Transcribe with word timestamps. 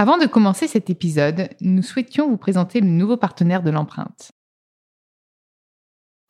Avant 0.00 0.16
de 0.16 0.24
commencer 0.24 0.66
cet 0.66 0.88
épisode, 0.88 1.50
nous 1.60 1.82
souhaitions 1.82 2.30
vous 2.30 2.38
présenter 2.38 2.80
le 2.80 2.86
nouveau 2.86 3.18
partenaire 3.18 3.62
de 3.62 3.68
l'empreinte. 3.68 4.30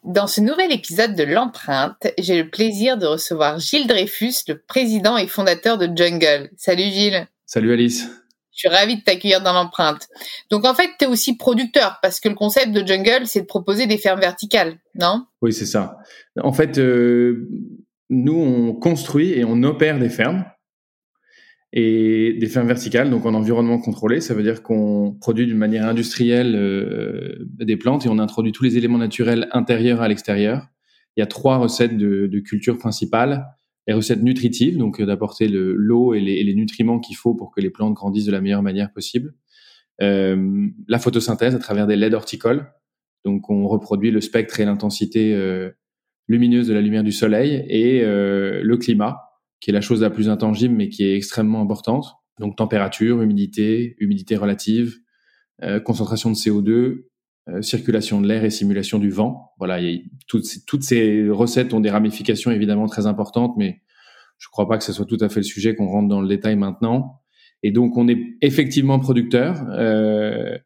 Dans 0.03 0.27
ce 0.27 0.41
nouvel 0.41 0.73
épisode 0.73 1.15
de 1.15 1.23
l'empreinte, 1.23 2.09
j'ai 2.19 2.43
le 2.43 2.51
plaisir 2.51 2.99
de 2.99 3.07
recevoir 3.07 3.61
Gilles 3.61 3.87
Dreyfus, 3.87 4.35
le 4.49 4.59
président 4.59 5.17
et 5.17 5.29
fondateur 5.29 5.79
de 5.79 5.89
Jungle. 5.97 6.51
Salut 6.57 6.83
Gilles. 6.83 7.29
Salut 7.47 7.73
Alice. 7.73 8.09
Je 8.51 8.59
suis 8.59 8.69
ravie 8.69 8.97
de 8.97 9.05
t'accueillir 9.05 9.41
dans 9.41 9.53
l'empreinte. 9.53 10.09
Donc 10.51 10.65
en 10.65 10.75
fait, 10.75 10.91
tu 10.99 11.05
es 11.05 11.09
aussi 11.09 11.37
producteur 11.37 12.01
parce 12.03 12.19
que 12.19 12.29
le 12.29 12.35
concept 12.35 12.73
de 12.73 12.85
Jungle, 12.85 13.29
c'est 13.29 13.43
de 13.43 13.47
proposer 13.47 13.87
des 13.87 13.99
fermes 13.99 14.19
verticales, 14.19 14.79
non? 14.97 15.27
Oui, 15.43 15.53
c'est 15.53 15.65
ça. 15.65 15.99
En 16.43 16.53
fait, 16.53 16.77
euh, 16.79 17.49
nous, 18.09 18.35
on 18.35 18.73
construit 18.73 19.31
et 19.31 19.45
on 19.45 19.63
opère 19.63 20.01
des 20.01 20.11
fermes 20.11 20.45
et 21.73 22.33
des 22.33 22.47
fermes 22.47 22.67
verticales, 22.67 23.11
donc 23.11 23.27
en 23.27 23.35
environnement 23.35 23.79
contrôlé. 23.79 24.21
Ça 24.21 24.35
veut 24.35 24.43
dire 24.43 24.63
qu'on 24.63 25.17
produit 25.21 25.47
d'une 25.47 25.59
manière 25.59 25.87
industrielle 25.87 26.55
euh, 26.57 27.37
des 27.41 27.77
plantes 27.77 28.07
et 28.07 28.09
on 28.09 28.19
introduit 28.19 28.53
tous 28.53 28.65
les 28.65 28.77
éléments 28.77 28.99
naturels 28.99 29.49
intérieurs 29.53 30.01
à 30.01 30.09
l'extérieur. 30.09 30.67
Il 31.17 31.21
y 31.21 31.23
a 31.23 31.27
trois 31.27 31.59
recettes 31.59 31.97
de, 31.97 32.27
de 32.27 32.41
culture 32.41 32.77
principales. 32.77 33.47
Les 33.87 33.95
recettes 33.95 34.23
nutritives, 34.23 34.77
donc 34.79 35.01
euh, 35.01 35.07
d'apporter 35.07 35.49
l'eau 35.49 36.15
et 36.15 36.21
les, 36.21 36.43
les, 36.43 36.55
nutriments 36.55 36.99
qu'il 36.99 37.17
faut 37.17 37.35
pour 37.35 37.53
que 37.53 37.61
les 37.61 37.71
plantes 37.71 37.95
grandissent 37.95 38.27
de 38.27 38.33
la 38.33 38.41
meilleure 38.41 38.63
manière 38.63 38.93
possible. 38.93 39.35
Euh, 40.03 40.69
la 40.89 40.99
photosynthèse 40.99 41.55
à 41.55 41.59
travers 41.59 41.87
des 41.87 41.97
LED 41.97 42.15
horticoles. 42.15 42.73
Donc 43.25 43.51
on 43.51 43.69
reproduit 43.69 44.11
le 44.11 44.21
spectre 44.21 44.61
et 44.61 44.65
l'intensité 44.65 45.35
euh, 45.35 45.71
lumineuse 46.27 46.69
de 46.69 46.75
la 46.75 46.81
lumière 46.81 47.05
du 47.05 47.13
soleil 47.13 47.65
et 47.69 48.03
euh, 48.03 48.61
le 48.63 48.77
climat 48.79 49.19
qui 49.61 49.71
est 49.71 49.73
la 49.73 49.81
chose 49.81 50.03
la 50.03 50.11
plus 50.11 50.29
intangible, 50.29 50.75
mais 50.75 50.89
qui 50.89 51.05
est 51.05 51.17
extrêmement 51.17 51.61
importante. 51.61 52.07
Donc 52.39 52.57
température, 52.57 53.21
humidité, 53.21 53.97
humidité 53.99 54.37
relative, 54.37 54.97
euh, 55.63 55.79
concentration 55.79 56.31
de 56.31 56.37
CO2, 56.37 57.05
euh, 57.49 57.63
circulation 57.63 58.21
de 58.21 58.27
l'air 58.27 58.45
et 58.45 58.51
simulation 58.51 58.99
du 58.99 59.11
vent. 59.11 59.53
Voilà, 59.59 59.79
toutes, 60.27 60.47
ces, 60.47 60.65
toutes 60.65 60.83
ces 60.83 61.29
recettes 61.29 61.75
ont 61.75 61.81
des 61.81 61.91
ramifications 61.91 62.51
évidemment 62.51 62.87
très 62.87 63.07
importantes, 63.07 63.55
mais 63.59 63.83
je 64.39 64.49
ne 64.49 64.51
crois 64.53 64.67
pas 64.69 64.79
que 64.79 64.85
ce 64.85 64.93
soit 64.93 65.05
tout 65.05 65.19
à 65.21 65.29
fait 65.29 65.41
le 65.41 65.45
sujet 65.45 65.75
qu'on 65.75 65.87
rentre 65.87 66.09
dans 66.09 66.23
le 66.23 66.29
détail 66.29 66.57
maintenant. 66.57 67.21
Et 67.63 67.73
donc 67.73 67.97
on 67.99 68.09
est 68.09 68.19
effectivement 68.41 68.99
producteur. 68.99 69.63
Euh, 69.71 70.57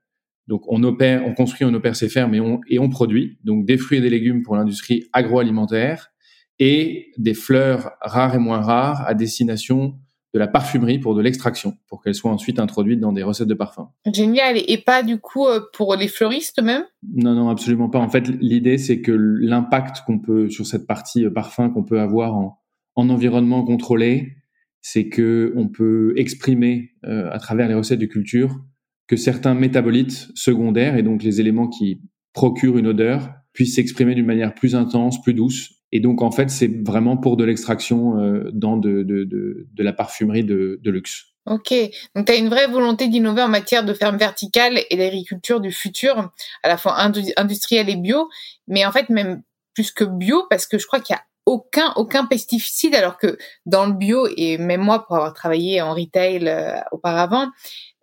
donc 0.47 0.63
on 0.69 0.83
opère, 0.85 1.27
on 1.27 1.35
construit, 1.35 1.65
on 1.65 1.75
opère 1.75 1.97
ses 1.97 2.09
fermes 2.09 2.35
et 2.35 2.41
on, 2.41 2.61
et 2.69 2.79
on 2.79 2.89
produit. 2.89 3.39
Donc 3.43 3.67
des 3.67 3.79
fruits 3.79 3.99
et 3.99 4.01
des 4.01 4.11
légumes 4.11 4.43
pour 4.43 4.55
l'industrie 4.55 5.09
agroalimentaire 5.13 6.14
et 6.59 7.13
des 7.19 7.35
fleurs 7.35 7.93
rares 8.01 8.35
et 8.35 8.39
moins 8.39 8.61
rares 8.61 9.07
à 9.07 9.15
destination 9.15 9.95
de 10.35 10.39
la 10.41 10.49
parfumerie 10.49 10.99
pour 10.99 11.15
de 11.15 11.23
l'extraction, 11.23 11.77
pour 11.87 12.03
qu'elles 12.03 12.17
soient 12.17 12.33
ensuite 12.33 12.59
introduites 12.59 12.99
dans 12.99 13.13
des 13.13 13.23
recettes 13.23 13.47
de 13.47 13.55
parfum. 13.55 13.91
Génial. 14.13 14.57
Et 14.67 14.79
pas 14.79 15.05
du 15.05 15.19
coup 15.19 15.47
euh, 15.47 15.61
pour 15.73 15.95
les 15.95 16.09
fleuristes 16.09 16.61
même? 16.61 16.83
Non, 17.15 17.35
non, 17.35 17.49
absolument 17.51 17.89
pas. 17.89 18.01
En 18.01 18.09
fait, 18.09 18.27
l'idée, 18.41 18.77
c'est 18.77 19.01
que 19.01 19.13
l'impact 19.13 20.03
qu'on 20.07 20.19
peut, 20.19 20.51
sur 20.51 20.67
cette 20.67 20.89
partie 20.89 21.25
euh, 21.25 21.31
parfum 21.31 21.71
qu'on 21.71 21.85
peut 21.85 22.01
avoir 22.01 22.35
en, 22.35 22.59
en 22.97 23.11
environnement 23.11 23.63
contrôlé, 23.65 24.33
c'est 24.81 25.09
que 25.09 25.53
on 25.57 25.69
peut 25.69 26.15
exprimer 26.17 26.91
euh, 27.07 27.31
à 27.31 27.39
travers 27.39 27.69
les 27.69 27.75
recettes 27.75 28.01
de 28.01 28.07
culture 28.07 28.61
que 29.07 29.17
certains 29.17 29.55
métabolites 29.55 30.29
secondaires 30.35 30.97
et 30.97 31.03
donc 31.03 31.23
les 31.23 31.41
éléments 31.41 31.69
qui 31.69 32.01
procurent 32.33 32.79
une 32.79 32.89
odeur 32.89 33.33
puissent 33.53 33.77
s'exprimer 33.77 34.17
d'une 34.17 34.27
manière 34.27 34.53
plus 34.55 34.75
intense, 34.75 35.23
plus 35.23 35.35
douce 35.35 35.84
et 35.95 36.01
donc, 36.01 36.23
en 36.23 36.33
fait, 36.33 36.51
c'est 36.51 36.85
vraiment 36.85 37.17
pour 37.17 37.37
de 37.37 37.45
l'extraction 37.45 38.19
euh, 38.19 38.51
dans 38.53 38.77
de, 38.77 39.05
de, 39.05 39.23
de, 39.25 39.83
la 39.83 39.93
parfumerie 39.93 40.43
de, 40.43 40.81
de 40.83 40.91
luxe. 40.91 41.27
Ok, 41.47 41.73
donc 42.17 42.27
tu 42.27 42.33
as 42.33 42.35
une 42.35 42.49
vraie 42.49 42.67
volonté 42.67 43.07
d'innover 43.07 43.43
en 43.43 43.49
matière 43.49 43.85
de 43.85 43.95
ferme 43.95 44.17
verticale 44.17 44.81
et 44.91 44.97
d'agriculture 44.97 45.61
du 45.61 45.71
futur, 45.71 46.33
à 46.65 46.69
la 46.69 46.77
fois 46.77 46.97
industrielle 47.37 47.89
et 47.89 47.97
bio, 47.97 48.29
mais 48.67 48.85
en 48.85 48.91
fait 48.91 49.09
même 49.09 49.43
plus 49.73 49.93
que 49.93 50.03
bio, 50.03 50.47
parce 50.51 50.67
que 50.67 50.79
je 50.79 50.87
crois 50.87 50.99
qu'il 50.99 51.15
y 51.15 51.19
a 51.19 51.23
aucun 51.47 51.93
aucun 51.97 52.25
pesticide, 52.25 52.95
alors 52.95 53.19
que 53.19 53.37
dans 53.67 53.87
le 53.87 53.93
bio 53.93 54.27
et 54.37 54.59
même 54.59 54.81
moi 54.81 55.07
pour 55.07 55.17
avoir 55.17 55.35
travaillé 55.35 55.81
en 55.81 55.95
retail 55.95 56.49
euh, 56.49 56.81
auparavant, 56.91 57.51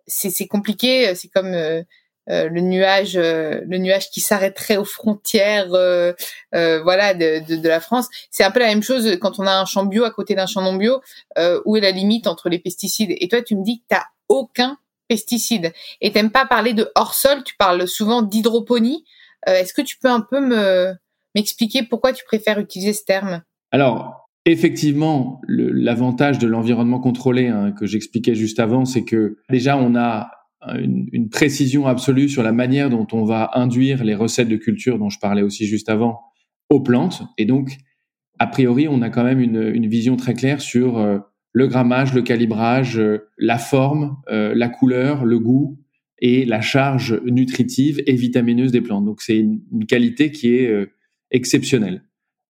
c'est 0.06 0.46
compliqué, 0.46 1.14
c'est 1.14 1.28
comme 1.28 1.52
euh, 1.52 1.82
euh, 2.30 2.48
le 2.48 2.60
nuage, 2.60 3.16
euh, 3.16 3.60
le 3.66 3.78
nuage 3.78 4.10
qui 4.10 4.20
s'arrêterait 4.20 4.76
aux 4.76 4.84
frontières, 4.84 5.72
euh, 5.72 6.12
voilà, 6.52 7.14
de, 7.14 7.44
de, 7.46 7.60
de, 7.60 7.68
la 7.68 7.80
France. 7.80 8.08
C'est 8.30 8.44
un 8.44 8.50
peu 8.50 8.60
la 8.60 8.68
même 8.68 8.82
chose 8.82 9.18
quand 9.20 9.40
on 9.40 9.46
a 9.46 9.52
un 9.52 9.64
champ 9.64 9.84
bio 9.84 10.04
à 10.04 10.10
côté 10.10 10.34
d'un 10.34 10.46
champ 10.46 10.62
non 10.62 10.74
bio. 10.74 11.00
où 11.64 11.76
est 11.76 11.80
la 11.80 11.90
limite 11.90 12.26
entre 12.26 12.48
les 12.48 12.58
pesticides 12.58 13.14
Et 13.18 13.28
toi, 13.28 13.42
tu 13.42 13.56
me 13.56 13.64
dis 13.64 13.80
que 13.80 13.86
t'as 13.88 14.04
aucun 14.28 14.78
pesticide 15.08 15.72
et 16.00 16.12
t'aimes 16.12 16.30
pas 16.30 16.46
parler 16.46 16.74
de 16.74 16.90
hors 16.94 17.14
sol. 17.14 17.42
Tu 17.44 17.56
parles 17.56 17.88
souvent 17.88 18.22
d'hydroponie. 18.22 19.04
Est-ce 19.46 19.74
que 19.74 19.82
tu 19.82 19.98
peux 19.98 20.08
un 20.08 20.20
peu 20.20 20.40
me 20.40 20.94
m'expliquer 21.34 21.82
pourquoi 21.82 22.12
tu 22.12 22.24
préfères 22.24 22.60
utiliser 22.60 22.92
ce 22.92 23.04
terme? 23.04 23.42
Alors, 23.72 24.28
effectivement, 24.44 25.40
l'avantage 25.48 26.38
de 26.38 26.46
l'environnement 26.46 27.00
contrôlé 27.00 27.48
hein, 27.48 27.72
que 27.72 27.86
j'expliquais 27.86 28.34
juste 28.34 28.60
avant, 28.60 28.84
c'est 28.84 29.04
que 29.04 29.38
déjà 29.50 29.76
on 29.76 29.96
a 29.96 30.30
une, 30.68 31.08
une, 31.12 31.28
précision 31.28 31.86
absolue 31.86 32.28
sur 32.28 32.42
la 32.42 32.52
manière 32.52 32.90
dont 32.90 33.06
on 33.12 33.24
va 33.24 33.50
induire 33.54 34.04
les 34.04 34.14
recettes 34.14 34.48
de 34.48 34.56
culture 34.56 34.98
dont 34.98 35.10
je 35.10 35.18
parlais 35.18 35.42
aussi 35.42 35.66
juste 35.66 35.88
avant 35.88 36.20
aux 36.70 36.80
plantes. 36.80 37.22
Et 37.38 37.44
donc, 37.44 37.78
a 38.38 38.46
priori, 38.46 38.88
on 38.88 39.02
a 39.02 39.10
quand 39.10 39.24
même 39.24 39.40
une, 39.40 39.62
une 39.62 39.86
vision 39.86 40.16
très 40.16 40.34
claire 40.34 40.60
sur 40.60 40.98
euh, 40.98 41.18
le 41.52 41.68
grammage, 41.68 42.12
le 42.12 42.22
calibrage, 42.22 42.98
euh, 42.98 43.28
la 43.38 43.58
forme, 43.58 44.16
euh, 44.30 44.52
la 44.54 44.68
couleur, 44.68 45.24
le 45.24 45.38
goût 45.38 45.78
et 46.18 46.44
la 46.44 46.60
charge 46.60 47.20
nutritive 47.24 48.02
et 48.06 48.14
vitamineuse 48.14 48.72
des 48.72 48.80
plantes. 48.80 49.04
Donc, 49.04 49.22
c'est 49.22 49.38
une, 49.38 49.86
qualité 49.86 50.30
qui 50.30 50.54
est 50.54 50.88
exceptionnelle. 51.32 52.04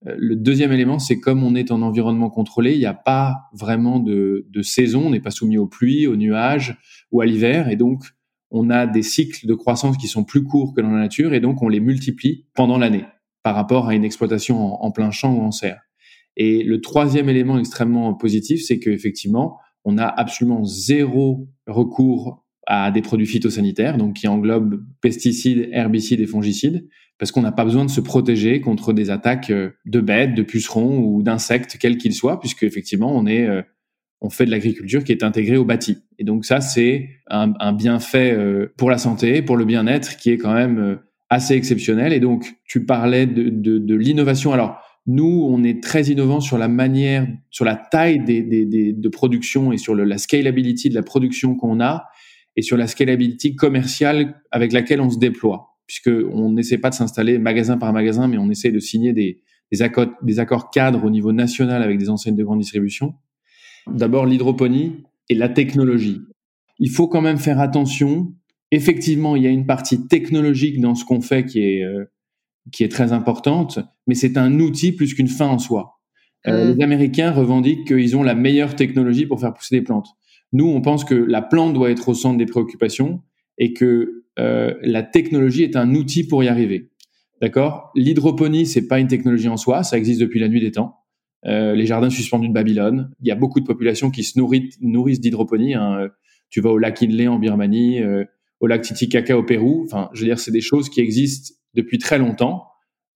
Le 0.04 0.34
deuxième 0.34 0.72
élément, 0.72 0.98
c'est 0.98 1.20
comme 1.20 1.44
on 1.44 1.54
est 1.54 1.70
en 1.70 1.82
environnement 1.82 2.30
contrôlé, 2.30 2.72
il 2.72 2.78
n'y 2.78 2.86
a 2.86 2.94
pas 2.94 3.48
vraiment 3.52 4.00
de, 4.00 4.46
de 4.50 4.62
saison, 4.62 5.06
on 5.06 5.10
n'est 5.10 5.20
pas 5.20 5.30
soumis 5.30 5.58
aux 5.58 5.68
pluies, 5.68 6.06
aux 6.06 6.16
nuages 6.16 6.76
ou 7.12 7.20
à 7.20 7.26
l'hiver, 7.26 7.68
et 7.68 7.76
donc 7.76 8.02
on 8.50 8.68
a 8.68 8.86
des 8.86 9.02
cycles 9.02 9.46
de 9.46 9.54
croissance 9.54 9.96
qui 9.96 10.08
sont 10.08 10.24
plus 10.24 10.42
courts 10.42 10.74
que 10.74 10.80
dans 10.80 10.90
la 10.90 11.00
nature, 11.00 11.34
et 11.34 11.40
donc 11.40 11.62
on 11.62 11.68
les 11.68 11.80
multiplie 11.80 12.46
pendant 12.54 12.78
l'année 12.78 13.04
par 13.42 13.54
rapport 13.54 13.88
à 13.88 13.94
une 13.94 14.04
exploitation 14.04 14.58
en, 14.58 14.86
en, 14.86 14.90
plein 14.90 15.10
champ 15.10 15.34
ou 15.34 15.40
en 15.40 15.50
serre. 15.52 15.80
Et 16.36 16.62
le 16.62 16.80
troisième 16.80 17.28
élément 17.28 17.58
extrêmement 17.58 18.14
positif, 18.14 18.62
c'est 18.64 18.78
qu'effectivement, 18.78 19.58
on 19.84 19.98
a 19.98 20.06
absolument 20.06 20.64
zéro 20.64 21.48
recours 21.66 22.44
à 22.66 22.90
des 22.90 23.02
produits 23.02 23.26
phytosanitaires, 23.26 23.96
donc 23.96 24.14
qui 24.14 24.28
englobent 24.28 24.84
pesticides, 25.00 25.68
herbicides 25.72 26.20
et 26.20 26.26
fongicides, 26.26 26.88
parce 27.18 27.30
qu'on 27.30 27.42
n'a 27.42 27.52
pas 27.52 27.64
besoin 27.64 27.84
de 27.84 27.90
se 27.90 28.00
protéger 28.00 28.60
contre 28.60 28.92
des 28.92 29.10
attaques 29.10 29.50
euh, 29.50 29.70
de 29.84 30.00
bêtes, 30.00 30.34
de 30.34 30.42
pucerons 30.42 30.98
ou 30.98 31.22
d'insectes, 31.22 31.76
quels 31.78 31.98
qu'ils 31.98 32.14
soient, 32.14 32.40
puisque 32.40 32.62
effectivement 32.64 33.14
on 33.16 33.26
est 33.26 33.46
euh, 33.46 33.62
on 34.20 34.30
fait 34.30 34.46
de 34.46 34.50
l'agriculture 34.50 35.02
qui 35.02 35.12
est 35.12 35.22
intégrée 35.22 35.56
au 35.56 35.64
bâti. 35.64 35.98
Et 36.18 36.24
donc 36.24 36.44
ça 36.44 36.60
c'est 36.60 37.08
un, 37.28 37.52
un, 37.60 37.72
bienfait 37.72 38.32
euh, 38.32 38.72
pour 38.76 38.90
la 38.90 38.98
santé, 38.98 39.42
pour 39.42 39.56
le 39.56 39.64
bien-être 39.64 40.16
qui 40.16 40.30
est 40.30 40.38
quand 40.38 40.54
même 40.54 40.98
assez 41.28 41.54
exceptionnel. 41.54 42.12
Et 42.12 42.20
donc 42.20 42.54
tu 42.64 42.84
parlais 42.86 43.26
de, 43.26 43.48
de, 43.48 43.78
de 43.78 43.94
l'innovation. 43.94 44.52
Alors 44.52 44.80
nous, 45.06 45.48
on 45.50 45.64
est 45.64 45.82
très 45.82 46.04
innovant 46.04 46.40
sur 46.40 46.58
la 46.58 46.68
manière, 46.68 47.26
sur 47.50 47.64
la 47.64 47.74
taille 47.74 48.24
des, 48.24 48.42
des, 48.42 48.64
des 48.64 48.92
de 48.92 49.08
production 49.08 49.72
et 49.72 49.78
sur 49.78 49.94
la 49.96 50.18
scalability 50.18 50.90
de 50.90 50.94
la 50.94 51.02
production 51.02 51.56
qu'on 51.56 51.80
a 51.80 52.04
et 52.54 52.62
sur 52.62 52.76
la 52.76 52.86
scalability 52.86 53.56
commerciale 53.56 54.40
avec 54.50 54.72
laquelle 54.72 55.00
on 55.00 55.10
se 55.10 55.18
déploie 55.18 55.71
puisque 55.92 56.10
on 56.32 56.52
n'essaie 56.52 56.78
pas 56.78 56.88
de 56.88 56.94
s'installer 56.94 57.38
magasin 57.38 57.76
par 57.76 57.92
magasin, 57.92 58.26
mais 58.26 58.38
on 58.38 58.48
essaie 58.48 58.70
de 58.70 58.78
signer 58.78 59.12
des, 59.12 59.42
des, 59.70 59.82
accords, 59.82 60.08
des 60.22 60.38
accords 60.38 60.70
cadres 60.70 61.04
au 61.04 61.10
niveau 61.10 61.32
national 61.32 61.82
avec 61.82 61.98
des 61.98 62.08
enseignes 62.08 62.34
de 62.34 62.42
grande 62.42 62.60
distribution. 62.60 63.12
D'abord, 63.86 64.24
l'hydroponie 64.24 65.04
et 65.28 65.34
la 65.34 65.50
technologie. 65.50 66.22
Il 66.78 66.88
faut 66.88 67.08
quand 67.08 67.20
même 67.20 67.36
faire 67.36 67.60
attention. 67.60 68.32
Effectivement, 68.70 69.36
il 69.36 69.42
y 69.42 69.46
a 69.46 69.50
une 69.50 69.66
partie 69.66 70.06
technologique 70.06 70.80
dans 70.80 70.94
ce 70.94 71.04
qu'on 71.04 71.20
fait 71.20 71.44
qui 71.44 71.60
est, 71.60 71.84
euh, 71.84 72.06
qui 72.72 72.84
est 72.84 72.88
très 72.90 73.12
importante, 73.12 73.78
mais 74.06 74.14
c'est 74.14 74.38
un 74.38 74.60
outil 74.60 74.92
plus 74.92 75.12
qu'une 75.12 75.28
fin 75.28 75.48
en 75.48 75.58
soi. 75.58 76.00
Euh, 76.46 76.72
mmh. 76.72 76.78
Les 76.78 76.84
Américains 76.84 77.32
revendiquent 77.32 77.86
qu'ils 77.86 78.16
ont 78.16 78.22
la 78.22 78.34
meilleure 78.34 78.76
technologie 78.76 79.26
pour 79.26 79.40
faire 79.40 79.52
pousser 79.52 79.76
des 79.76 79.82
plantes. 79.82 80.08
Nous, 80.54 80.66
on 80.66 80.80
pense 80.80 81.04
que 81.04 81.14
la 81.14 81.42
plante 81.42 81.74
doit 81.74 81.90
être 81.90 82.08
au 82.08 82.14
centre 82.14 82.38
des 82.38 82.46
préoccupations 82.46 83.20
et 83.58 83.74
que 83.74 84.21
euh, 84.38 84.74
la 84.82 85.02
technologie 85.02 85.62
est 85.62 85.76
un 85.76 85.94
outil 85.94 86.26
pour 86.26 86.42
y 86.42 86.48
arriver. 86.48 86.90
D'accord? 87.40 87.90
L'hydroponie, 87.94 88.66
c'est 88.66 88.86
pas 88.86 89.00
une 89.00 89.08
technologie 89.08 89.48
en 89.48 89.56
soi, 89.56 89.82
ça 89.82 89.98
existe 89.98 90.20
depuis 90.20 90.40
la 90.40 90.48
nuit 90.48 90.60
des 90.60 90.70
temps. 90.70 90.96
Euh, 91.44 91.74
les 91.74 91.86
jardins 91.86 92.10
suspendus 92.10 92.48
de 92.48 92.52
Babylone. 92.52 93.10
Il 93.20 93.26
y 93.26 93.32
a 93.32 93.34
beaucoup 93.34 93.58
de 93.58 93.64
populations 93.64 94.10
qui 94.10 94.22
se 94.22 94.38
nourrissent, 94.38 94.78
nourrissent 94.80 95.20
d'hydroponie. 95.20 95.74
Hein. 95.74 96.08
Tu 96.50 96.60
vas 96.60 96.70
au 96.70 96.78
lac 96.78 97.02
Inle 97.02 97.28
en 97.28 97.38
Birmanie, 97.38 98.00
euh, 98.00 98.24
au 98.60 98.68
lac 98.68 98.82
Titicaca 98.82 99.36
au 99.36 99.42
Pérou. 99.42 99.82
Enfin, 99.84 100.08
je 100.12 100.20
veux 100.20 100.26
dire, 100.26 100.38
c'est 100.38 100.52
des 100.52 100.60
choses 100.60 100.88
qui 100.88 101.00
existent 101.00 101.54
depuis 101.74 101.98
très 101.98 102.18
longtemps. 102.18 102.66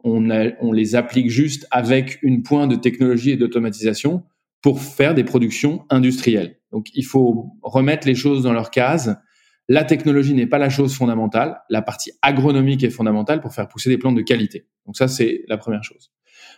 On, 0.03 0.29
on 0.61 0.73
les 0.73 0.97
applique 0.97 1.31
juste 1.31 1.69
avec 1.71 2.19
une 2.23 2.43
pointe 2.43 2.71
de 2.71 2.77
technologie 2.77 3.31
et 3.31 3.37
d'automatisation 3.37 4.25
pour 4.61 4.81
faire 4.81 5.15
des 5.15 5.23
productions 5.23 5.85
industrielles. 5.89 6.59
Donc, 6.73 6.89
il 6.95 7.05
faut 7.05 7.53
remettre 7.63 8.09
les 8.09 8.17
choses 8.17 8.43
dans 8.43 8.53
leur 8.53 8.71
case 8.71 9.21
la 9.69 9.85
technologie 9.85 10.35
n'est 10.35 10.47
pas 10.47 10.59
la 10.59 10.69
chose 10.69 10.95
fondamentale. 10.95 11.59
La 11.71 11.83
partie 11.83 12.13
agronomique 12.23 12.85
est 12.85 12.91
fondamentale 12.91 13.41
pour 13.41 13.53
faire 13.53 13.69
pousser 13.69 13.91
des 13.91 13.99
plantes 13.99 14.15
de 14.15 14.23
qualité. 14.23 14.67
Donc 14.87 14.97
ça, 14.97 15.09
c'est 15.09 15.43
la 15.49 15.57
première 15.57 15.83
chose. 15.83 16.13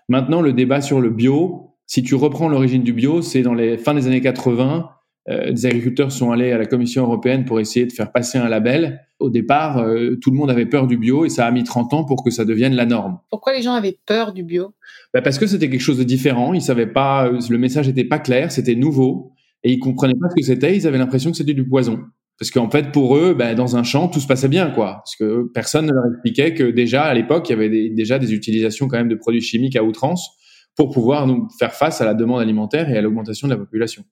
Maintenant, 0.09 0.43
le 0.43 0.53
débat 0.53 0.81
sur 0.81 1.01
le 1.01 1.11
bio. 1.11 1.75
Si 1.87 2.03
tu 2.03 2.15
reprends 2.15 2.49
l'origine 2.49 2.83
du 2.83 2.93
bio, 2.93 3.23
c'est 3.23 3.43
dans 3.43 3.55
les 3.55 3.79
fins 3.79 3.95
des 3.95 4.07
années 4.07 4.21
80. 4.21 4.91
Euh, 5.31 5.53
des 5.53 5.67
agriculteurs 5.67 6.13
sont 6.13 6.33
allés 6.33 6.53
à 6.53 6.59
la 6.59 6.67
Commission 6.67 7.03
européenne 7.03 7.45
pour 7.45 7.61
essayer 7.61 7.87
de 7.87 7.93
faire 7.93 8.13
passer 8.13 8.39
un 8.39 8.49
label. 8.49 9.01
Au 9.19 9.31
départ, 9.31 9.79
euh, 9.79 10.17
tout 10.21 10.31
le 10.31 10.37
monde 10.37 10.51
avait 10.51 10.67
peur 10.67 10.87
du 10.87 10.97
bio 10.97 11.25
et 11.25 11.29
ça 11.29 11.47
a 11.47 11.51
mis 11.51 11.65
30 11.65 11.95
ans 11.95 12.05
pour 12.05 12.23
que 12.23 12.31
ça 12.31 12.45
devienne 12.45 12.75
la 12.75 12.87
norme. 12.87 13.19
Pourquoi 13.31 13.55
les 13.55 13.63
gens 13.63 13.73
avaient 13.73 13.99
peur 14.07 14.33
du 14.33 14.43
bio? 14.43 14.75
Bah 15.13 15.23
Parce 15.23 15.39
que 15.39 15.47
c'était 15.47 15.69
quelque 15.69 15.81
chose 15.81 15.99
de 15.99 16.05
différent. 16.05 16.55
Ils 16.55 16.63
savaient 16.63 16.87
pas, 16.87 17.31
le 17.31 17.59
message 17.59 17.89
n'était 17.89 18.05
pas 18.05 18.19
clair, 18.19 18.53
c'était 18.53 18.75
nouveau 18.75 19.33
et 19.65 19.73
ils 19.73 19.79
comprenaient 19.79 20.15
pas 20.15 20.29
ce 20.31 20.35
que 20.35 20.43
c'était. 20.43 20.77
Ils 20.77 20.87
avaient 20.87 20.99
l'impression 20.99 21.31
que 21.31 21.37
c'était 21.37 21.55
du 21.55 21.67
poison. 21.67 22.01
Parce 22.38 22.52
qu'en 22.52 22.70
fait, 22.70 22.93
pour 22.93 23.17
eux, 23.17 23.35
ben, 23.35 23.55
dans 23.56 23.76
un 23.76 23.82
champ, 23.82 24.08
tout 24.08 24.20
se 24.20 24.26
passait 24.29 24.49
bien, 24.49 24.70
quoi. 24.70 25.00
Parce 25.05 25.17
que 25.17 25.50
personne 25.52 25.87
ne 25.87 25.93
leur 25.93 26.05
expliquait 26.12 26.55
que 26.55 26.64
déjà, 26.64 27.05
à 27.05 27.14
l'époque, 27.14 27.49
il 27.49 27.52
y 27.52 27.55
avait 27.55 27.90
déjà 27.90 28.20
des 28.20 28.32
utilisations 28.32 28.87
quand 28.87 28.96
même 28.96 29.08
de 29.08 29.17
produits 29.17 29.40
chimiques 29.40 29.75
à 29.75 29.82
outrance 29.82 30.31
pour 30.76 30.90
pouvoir 30.90 31.26
nous 31.26 31.49
faire 31.58 31.75
face 31.75 32.00
à 32.00 32.05
la 32.05 32.14
demande 32.14 32.40
alimentaire 32.40 32.88
et 32.90 32.96
à 32.96 33.02
l'augmentation 33.02 33.49
de 33.49 33.52
la 33.52 33.58
population. 33.58 34.05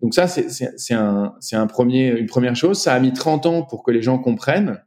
Donc 0.00 0.14
ça, 0.14 0.26
c'est 0.26 0.94
un, 0.94 1.34
un 1.52 1.66
premier, 1.66 2.18
une 2.18 2.26
première 2.26 2.56
chose. 2.56 2.78
Ça 2.80 2.94
a 2.94 3.00
mis 3.00 3.12
30 3.12 3.44
ans 3.44 3.62
pour 3.62 3.82
que 3.84 3.90
les 3.90 4.00
gens 4.00 4.18
comprennent. 4.18 4.82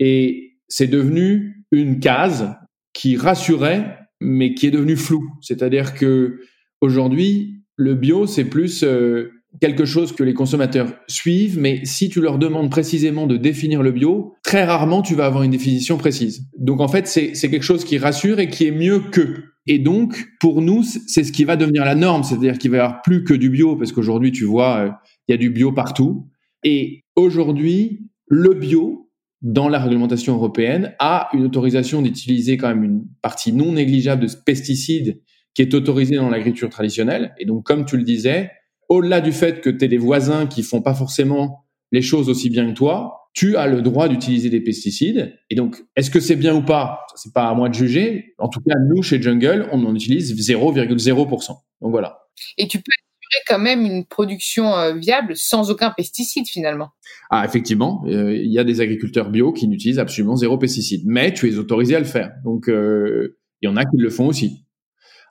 Et 0.00 0.58
c'est 0.68 0.88
devenu 0.88 1.64
une 1.70 2.00
case 2.00 2.52
qui 2.92 3.16
rassurait, 3.16 3.96
mais 4.20 4.54
qui 4.54 4.66
est 4.66 4.70
devenue 4.72 4.96
floue. 4.96 5.30
C'est-à-dire 5.40 5.94
que 5.94 6.40
aujourd'hui, 6.80 7.62
le 7.76 7.94
bio, 7.94 8.26
c'est 8.26 8.44
plus... 8.44 8.82
Euh, 8.82 9.30
quelque 9.60 9.84
chose 9.84 10.12
que 10.12 10.24
les 10.24 10.34
consommateurs 10.34 10.92
suivent, 11.08 11.58
mais 11.58 11.84
si 11.84 12.08
tu 12.08 12.20
leur 12.20 12.38
demandes 12.38 12.70
précisément 12.70 13.26
de 13.26 13.36
définir 13.36 13.82
le 13.82 13.92
bio, 13.92 14.34
très 14.42 14.64
rarement 14.64 15.02
tu 15.02 15.14
vas 15.14 15.26
avoir 15.26 15.42
une 15.42 15.50
définition 15.50 15.98
précise. 15.98 16.46
Donc 16.58 16.80
en 16.80 16.88
fait, 16.88 17.06
c'est 17.06 17.32
quelque 17.32 17.62
chose 17.62 17.84
qui 17.84 17.98
rassure 17.98 18.40
et 18.40 18.48
qui 18.48 18.66
est 18.66 18.72
mieux 18.72 19.00
que. 19.00 19.44
Et 19.66 19.78
donc, 19.78 20.28
pour 20.40 20.60
nous, 20.60 20.82
c'est 20.82 21.22
ce 21.22 21.30
qui 21.30 21.44
va 21.44 21.56
devenir 21.56 21.84
la 21.84 21.94
norme, 21.94 22.24
c'est-à-dire 22.24 22.58
qu'il 22.58 22.70
va 22.72 22.76
y 22.78 22.80
avoir 22.80 23.02
plus 23.02 23.22
que 23.22 23.34
du 23.34 23.48
bio, 23.48 23.76
parce 23.76 23.92
qu'aujourd'hui, 23.92 24.32
tu 24.32 24.44
vois, 24.44 24.76
euh, 24.78 24.90
il 25.28 25.32
y 25.32 25.34
a 25.34 25.38
du 25.38 25.50
bio 25.50 25.70
partout. 25.70 26.26
Et 26.64 27.04
aujourd'hui, 27.14 28.08
le 28.26 28.54
bio, 28.54 29.10
dans 29.40 29.68
la 29.68 29.78
réglementation 29.78 30.34
européenne, 30.34 30.94
a 30.98 31.28
une 31.32 31.44
autorisation 31.44 32.02
d'utiliser 32.02 32.56
quand 32.56 32.68
même 32.68 32.82
une 32.82 33.04
partie 33.22 33.52
non 33.52 33.72
négligeable 33.72 34.26
de 34.26 34.32
pesticides 34.44 35.20
qui 35.54 35.62
est 35.62 35.74
autorisée 35.74 36.16
dans 36.16 36.30
l'agriculture 36.30 36.70
traditionnelle. 36.70 37.34
Et 37.38 37.44
donc, 37.44 37.64
comme 37.64 37.84
tu 37.84 37.96
le 37.96 38.02
disais, 38.02 38.50
au-delà 38.92 39.20
du 39.20 39.32
fait 39.32 39.60
que 39.60 39.70
tu 39.70 39.84
es 39.84 39.88
des 39.88 39.98
voisins 39.98 40.46
qui 40.46 40.62
font 40.62 40.82
pas 40.82 40.94
forcément 40.94 41.64
les 41.92 42.02
choses 42.02 42.28
aussi 42.28 42.50
bien 42.50 42.70
que 42.70 42.76
toi, 42.76 43.28
tu 43.34 43.56
as 43.56 43.66
le 43.66 43.80
droit 43.80 44.08
d'utiliser 44.08 44.50
des 44.50 44.60
pesticides. 44.60 45.38
Et 45.50 45.54
donc, 45.54 45.82
est-ce 45.96 46.10
que 46.10 46.20
c'est 46.20 46.36
bien 46.36 46.54
ou 46.54 46.62
pas 46.62 47.06
C'est 47.14 47.32
pas 47.32 47.48
à 47.48 47.54
moi 47.54 47.68
de 47.68 47.74
juger. 47.74 48.34
En 48.38 48.48
tout 48.48 48.60
cas, 48.60 48.74
nous, 48.88 49.02
chez 49.02 49.20
Jungle, 49.20 49.68
on 49.72 49.84
en 49.84 49.94
utilise 49.94 50.34
0,0%. 50.34 51.48
Donc 51.80 51.90
voilà. 51.90 52.18
Et 52.58 52.68
tu 52.68 52.78
peux 52.78 52.90
assurer 52.90 53.44
quand 53.48 53.58
même 53.58 53.86
une 53.86 54.04
production 54.04 54.74
euh, 54.76 54.94
viable 54.94 55.34
sans 55.36 55.70
aucun 55.70 55.90
pesticide 55.90 56.46
finalement. 56.46 56.90
Ah, 57.30 57.44
effectivement, 57.46 58.04
euh, 58.06 58.36
il 58.36 58.52
y 58.52 58.58
a 58.58 58.64
des 58.64 58.80
agriculteurs 58.82 59.30
bio 59.30 59.52
qui 59.52 59.68
n'utilisent 59.68 59.98
absolument 59.98 60.36
zéro 60.36 60.58
pesticide, 60.58 61.02
mais 61.06 61.32
tu 61.32 61.50
es 61.50 61.56
autorisé 61.56 61.96
à 61.96 61.98
le 61.98 62.04
faire. 62.04 62.32
Donc, 62.44 62.68
euh, 62.68 63.38
il 63.62 63.66
y 63.66 63.72
en 63.72 63.76
a 63.76 63.84
qui 63.84 63.96
le 63.96 64.10
font 64.10 64.26
aussi. 64.26 64.61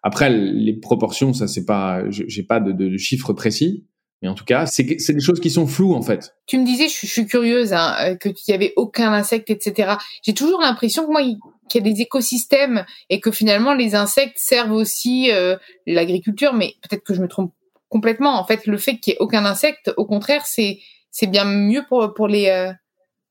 Après, 0.03 0.29
les 0.29 0.73
proportions, 0.73 1.33
ça 1.33 1.47
c'est 1.47 1.65
pas, 1.65 2.03
j'ai 2.09 2.43
pas 2.43 2.59
de, 2.59 2.71
de, 2.71 2.97
chiffres 2.97 3.33
précis, 3.33 3.85
mais 4.21 4.27
en 4.27 4.35
tout 4.35 4.45
cas, 4.45 4.65
c'est 4.65 4.83
des 4.83 5.19
choses 5.19 5.39
qui 5.39 5.49
sont 5.49 5.67
floues 5.67 5.93
en 5.93 6.01
fait. 6.01 6.35
Tu 6.47 6.57
me 6.57 6.65
disais, 6.65 6.87
je, 6.87 7.05
suis 7.05 7.25
curieuse, 7.27 7.73
hein, 7.73 7.95
euh, 8.01 8.15
que 8.15 8.29
tu 8.29 8.43
y 8.47 8.53
avait 8.53 8.73
aucun 8.77 9.13
insecte, 9.13 9.49
etc. 9.49 9.93
J'ai 10.23 10.33
toujours 10.33 10.61
l'impression 10.61 11.05
que 11.05 11.11
moi, 11.11 11.21
qu'il 11.69 11.85
y 11.85 11.89
a 11.89 11.93
des 11.93 12.01
écosystèmes 12.01 12.85
et 13.09 13.19
que 13.19 13.31
finalement 13.31 13.73
les 13.73 13.93
insectes 13.93 14.37
servent 14.37 14.73
aussi 14.73 15.31
euh, 15.31 15.55
l'agriculture, 15.85 16.53
mais 16.53 16.73
peut-être 16.81 17.03
que 17.03 17.13
je 17.13 17.21
me 17.21 17.27
trompe 17.27 17.53
complètement. 17.89 18.39
En 18.39 18.45
fait, 18.45 18.65
le 18.65 18.77
fait 18.77 18.97
qu'il 18.97 19.13
y 19.13 19.15
ait 19.15 19.19
aucun 19.19 19.45
insecte, 19.45 19.91
au 19.97 20.05
contraire, 20.05 20.45
c'est 20.45 20.79
c'est 21.11 21.27
bien 21.27 21.45
mieux 21.45 21.83
pour 21.87 22.13
pour 22.15 22.27
les 22.27 22.47
euh, 22.47 22.71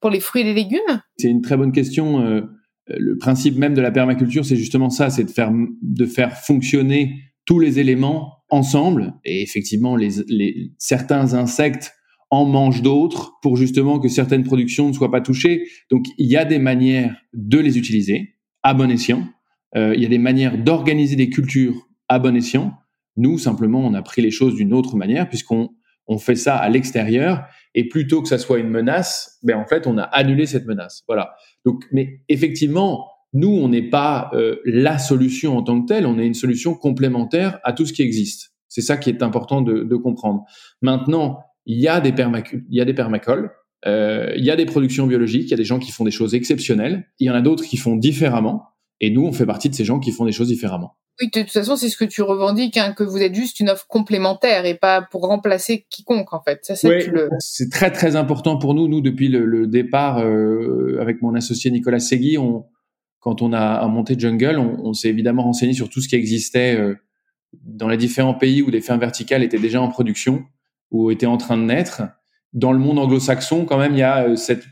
pour 0.01 0.11
les 0.11 0.21
fruits 0.21 0.43
et 0.43 0.45
les 0.45 0.55
légumes. 0.55 1.03
C'est 1.19 1.29
une 1.29 1.43
très 1.43 1.57
bonne 1.57 1.73
question 1.73 2.43
le 2.99 3.17
principe 3.17 3.57
même 3.57 3.75
de 3.75 3.81
la 3.81 3.91
permaculture, 3.91 4.45
c'est 4.45 4.57
justement 4.57 4.91
ça, 4.91 5.11
c'est 5.11 5.25
de 5.25 6.07
faire, 6.07 6.37
fonctionner 6.39 7.21
tous 7.45 7.59
les 7.59 7.79
éléments 7.79 8.35
ensemble. 8.49 9.15
Et 9.25 9.43
effectivement, 9.43 9.97
certains 10.79 11.35
insectes 11.35 11.93
en 12.31 12.45
mangent 12.45 12.83
d'autres 12.83 13.33
pour 13.43 13.57
justement 13.57 13.99
que 13.99 14.09
certaines 14.09 14.45
productions 14.45 14.89
ne 14.89 14.93
soient 14.93 15.11
pas 15.11 15.21
touchées. 15.21 15.67
Donc, 15.91 16.07
il 16.17 16.27
y 16.27 16.37
a 16.37 16.45
des 16.45 16.59
manières 16.59 17.17
de 17.33 17.59
les 17.59 17.77
utiliser 17.77 18.37
à 18.63 18.73
bon 18.75 18.91
escient. 18.91 19.27
Euh, 19.77 19.95
il 19.97 20.03
y 20.03 20.07
a 20.07 20.09
des 20.09 20.19
manières 20.19 20.57
d'organiser 20.57 21.17
des 21.17 21.29
cultures 21.29 21.89
à 22.09 22.19
bon 22.19 22.37
escient. 22.37 22.75
Nous, 23.17 23.39
simplement, 23.39 23.81
on 23.81 23.95
a 23.95 24.03
pris 24.03 24.23
les 24.23 24.31
choses 24.31 24.55
d'une 24.55 24.73
autre 24.73 24.97
manière 24.97 25.29
puisqu'on 25.29 25.71
on 26.07 26.19
fait 26.19 26.37
ça 26.37 26.57
à 26.57 26.69
l'extérieur 26.69 27.45
et 27.75 27.89
plutôt 27.89 28.21
que 28.23 28.29
ça 28.29 28.39
soit 28.39 28.59
une 28.59 28.69
menace, 28.69 29.39
ben 29.43 29.57
en 29.57 29.65
fait, 29.65 29.87
on 29.87 29.97
a 29.97 30.03
annulé 30.03 30.47
cette 30.47 30.67
menace. 30.67 31.05
Voilà. 31.07 31.35
Donc, 31.65 31.85
mais 31.93 32.21
effectivement, 32.29 33.09
nous, 33.33 33.51
on 33.51 33.69
n'est 33.69 33.89
pas 33.89 34.31
euh, 34.35 34.57
la 34.65 34.99
solution 34.99 35.57
en 35.57 35.63
tant 35.63 35.81
que 35.81 35.87
telle, 35.87 36.07
on 36.07 36.19
est 36.19 36.27
une 36.27 36.35
solution 36.35 36.75
complémentaire 36.75 37.61
à 37.65 37.73
tout 37.73 37.87
ce 37.87 37.93
qui 37.93 38.03
existe. 38.03 38.53
C'est 38.69 38.81
ça 38.81 38.97
qui 38.97 39.11
est 39.11 39.23
important 39.23 39.63
de, 39.63 39.83
de 39.83 39.97
comprendre. 39.97 40.45
Maintenant, 40.83 41.41
il 41.67 41.79
y 41.79 41.89
a 41.89 42.01
des 42.01 42.15
il 42.19 42.77
y 42.77 42.81
a 42.81 42.85
des 42.85 42.95
permacoles, 42.95 43.51
euh, 43.87 44.33
il 44.37 44.45
y 44.45 44.51
a 44.51 44.57
des 44.57 44.67
productions 44.67 45.07
biologiques, 45.07 45.45
il 45.45 45.51
y 45.51 45.55
a 45.55 45.57
des 45.57 45.65
gens 45.65 45.79
qui 45.79 45.93
font 45.93 46.05
des 46.05 46.11
choses 46.11 46.35
exceptionnelles, 46.35 47.09
il 47.19 47.27
y 47.27 47.31
en 47.31 47.35
a 47.35 47.41
d'autres 47.41 47.65
qui 47.65 47.77
font 47.77 47.97
différemment, 47.97 48.65
et 49.01 49.11
nous, 49.11 49.25
on 49.25 49.33
fait 49.33 49.47
partie 49.47 49.71
de 49.71 49.75
ces 49.75 49.85
gens 49.85 49.99
qui 49.99 50.13
font 50.13 50.27
des 50.27 50.33
choses 50.33 50.49
différemment. 50.49 50.97
Oui, 51.21 51.29
de 51.33 51.41
toute 51.41 51.51
façon, 51.51 51.77
c'est 51.77 51.89
ce 51.89 51.97
que 51.97 52.05
tu 52.05 52.23
revendiques, 52.23 52.77
hein, 52.77 52.93
que 52.93 53.03
vous 53.03 53.19
êtes 53.19 53.35
juste 53.35 53.61
une 53.61 53.69
offre 53.69 53.87
complémentaire 53.87 54.65
et 54.65 54.75
pas 54.75 55.03
pour 55.03 55.27
remplacer 55.27 55.87
quiconque, 55.91 56.33
en 56.33 56.43
fait. 56.43 56.61
C'est 57.41 57.71
très 57.71 57.91
très 57.91 58.17
important 58.17 58.59
pour 58.59 58.75
nous. 58.75 58.89
Nous, 58.89 59.01
depuis 59.01 59.29
le, 59.29 59.67
départ, 59.67 60.19
euh, 60.19 60.99
avec 61.01 61.21
mon 61.21 61.35
associé 61.35 61.71
Nicolas 61.71 61.99
Segui, 61.99 62.39
on, 62.39 62.65
quand 63.21 63.43
on 63.43 63.53
a, 63.53 63.87
monté 63.89 64.19
Jungle, 64.19 64.59
on, 64.59 64.93
s'est 64.95 65.09
évidemment 65.09 65.43
renseigné 65.43 65.75
sur 65.75 65.91
tout 65.91 66.01
ce 66.01 66.09
qui 66.09 66.17
existait 66.17 66.77
euh, 66.77 66.95
dans 67.65 67.89
les 67.89 67.99
différents 67.99 68.35
pays 68.35 68.63
où 68.63 68.71
des 68.71 68.81
fermes 68.81 69.01
verticales 69.01 69.43
étaient 69.43 69.59
déjà 69.59 69.83
en 69.83 69.89
production 69.89 70.45
ou 70.91 71.11
étaient 71.11 71.27
en 71.27 71.37
train 71.37 71.59
de 71.59 71.65
naître. 71.65 72.03
Dans 72.55 72.73
le 72.73 72.79
monde 72.79 72.99
anglo-saxon, 72.99 73.67
quand 73.67 73.79
même, 73.79 73.93
il 73.93 73.99
y 73.99 74.03
a 74.03 74.25
euh, 74.25 74.37
cette, 74.37 74.65